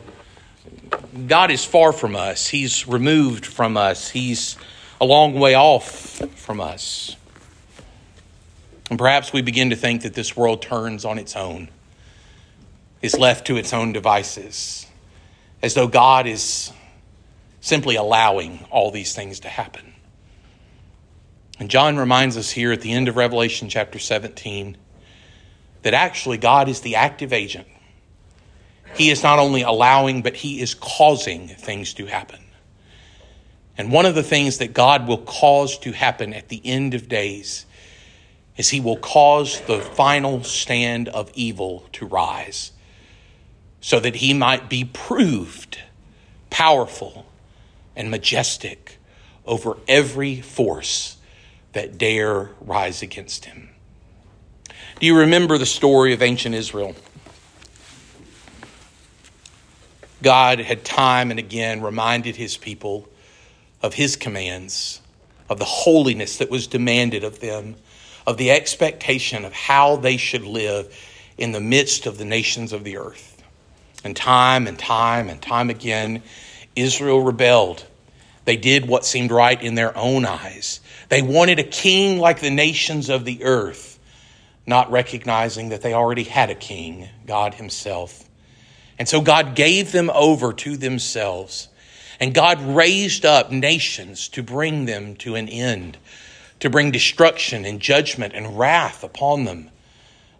[1.28, 2.48] God is far from us.
[2.48, 4.08] He's removed from us.
[4.08, 4.56] He's
[5.02, 5.90] a long way off
[6.38, 7.18] from us.
[8.90, 11.68] And perhaps we begin to think that this world turns on its own,
[13.02, 14.88] is left to its own devices,
[15.62, 16.72] as though God is
[17.68, 19.94] simply allowing all these things to happen.
[21.60, 24.78] And John reminds us here at the end of Revelation chapter 17
[25.82, 27.68] that actually God is the active agent.
[28.96, 32.40] He is not only allowing, but He is causing things to happen.
[33.78, 37.10] And one of the things that God will cause to happen at the end of
[37.10, 37.66] days
[38.56, 42.72] is He will cause the final stand of evil to rise
[43.82, 45.80] so that He might be proved
[46.50, 47.26] powerful
[47.98, 49.00] and majestic
[49.46, 51.18] over every force
[51.74, 53.70] that dare rise against him.
[55.00, 56.96] Do you remember the story of ancient Israel?
[60.24, 63.10] God had time and again reminded his people
[63.82, 65.02] of his commands,
[65.50, 67.76] of the holiness that was demanded of them,
[68.26, 70.96] of the expectation of how they should live
[71.38, 73.42] in the midst of the nations of the earth.
[74.04, 76.24] And time and time and time again,
[76.78, 77.86] Israel rebelled.
[78.46, 80.80] They did what seemed right in their own eyes.
[81.10, 84.00] They wanted a king like the nations of the earth,
[84.66, 88.24] not recognizing that they already had a king, God Himself.
[89.00, 91.68] And so God gave them over to themselves.
[92.20, 95.98] And God raised up nations to bring them to an end,
[96.60, 99.70] to bring destruction and judgment and wrath upon them.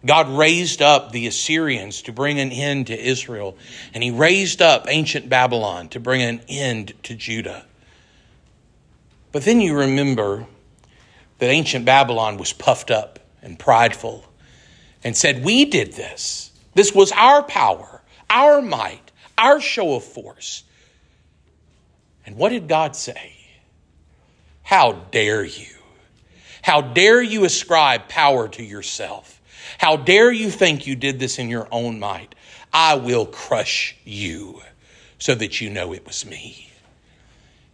[0.06, 3.56] God raised up the Assyrians to bring an end to Israel,
[3.92, 7.64] and He raised up ancient Babylon to bring an end to Judah.
[9.32, 10.46] But then you remember
[11.38, 14.24] that ancient Babylon was puffed up and prideful
[15.04, 16.52] and said, We did this.
[16.74, 20.64] This was our power, our might, our show of force.
[22.24, 23.32] And what did God say?
[24.62, 25.74] How dare you?
[26.62, 29.37] How dare you ascribe power to yourself?
[29.78, 32.34] How dare you think you did this in your own might?
[32.72, 34.60] I will crush you
[35.18, 36.70] so that you know it was me.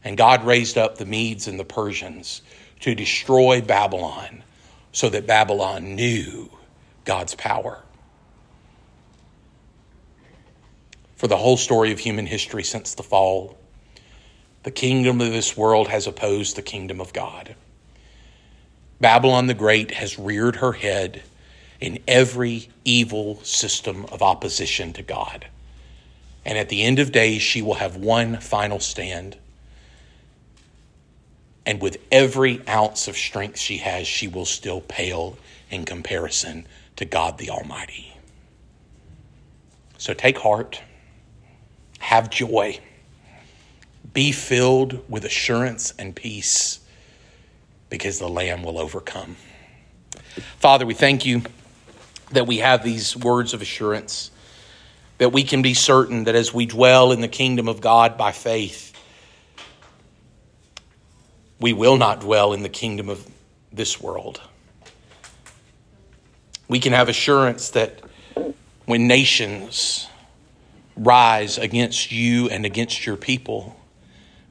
[0.05, 2.43] And God raised up the Medes and the Persians
[2.81, 4.45] to destroy Babylon
[4.93, 6.51] so that Babylon knew
[7.07, 7.83] God's power.
[11.17, 13.59] For the whole story of human history since the fall,
[14.63, 17.55] the kingdom of this world has opposed the kingdom of God.
[19.01, 21.23] Babylon the Great has reared her head
[21.81, 25.47] in every evil system of opposition to God.
[26.45, 29.37] And at the end of days, she will have one final stand.
[31.66, 35.39] And with every ounce of strength she has, she will still pale
[35.70, 36.66] in comparison
[36.97, 38.16] to God the Almighty.
[39.97, 40.83] So take heart,
[41.99, 42.79] have joy,
[44.12, 46.81] be filled with assurance and peace
[47.89, 49.37] because the Lamb will overcome.
[50.59, 51.43] Father, we thank you
[52.31, 54.31] that we have these words of assurance,
[55.18, 58.33] that we can be certain that as we dwell in the kingdom of God by
[58.33, 58.93] faith,
[61.61, 63.27] we will not dwell in the kingdom of
[63.72, 64.41] this world.
[66.68, 68.01] We can have assurance that
[68.87, 70.09] when nations
[70.97, 73.77] rise against you and against your people,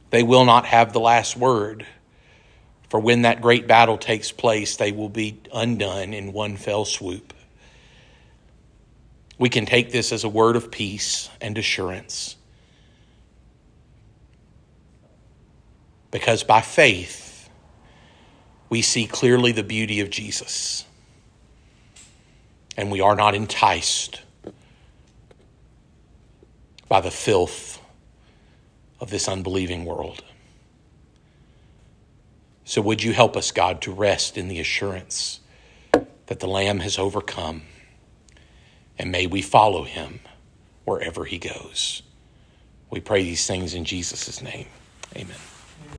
[0.09, 1.85] they will not have the last word.
[2.89, 7.32] For when that great battle takes place, they will be undone in one fell swoop.
[9.43, 12.37] We can take this as a word of peace and assurance.
[16.11, 17.49] Because by faith,
[18.69, 20.85] we see clearly the beauty of Jesus.
[22.77, 24.21] And we are not enticed
[26.87, 27.81] by the filth
[29.01, 30.23] of this unbelieving world.
[32.63, 35.41] So, would you help us, God, to rest in the assurance
[36.27, 37.63] that the Lamb has overcome,
[38.97, 40.19] and may we follow him
[40.85, 42.03] wherever he goes.
[42.89, 44.67] We pray these things in Jesus' name.
[45.15, 45.37] Amen.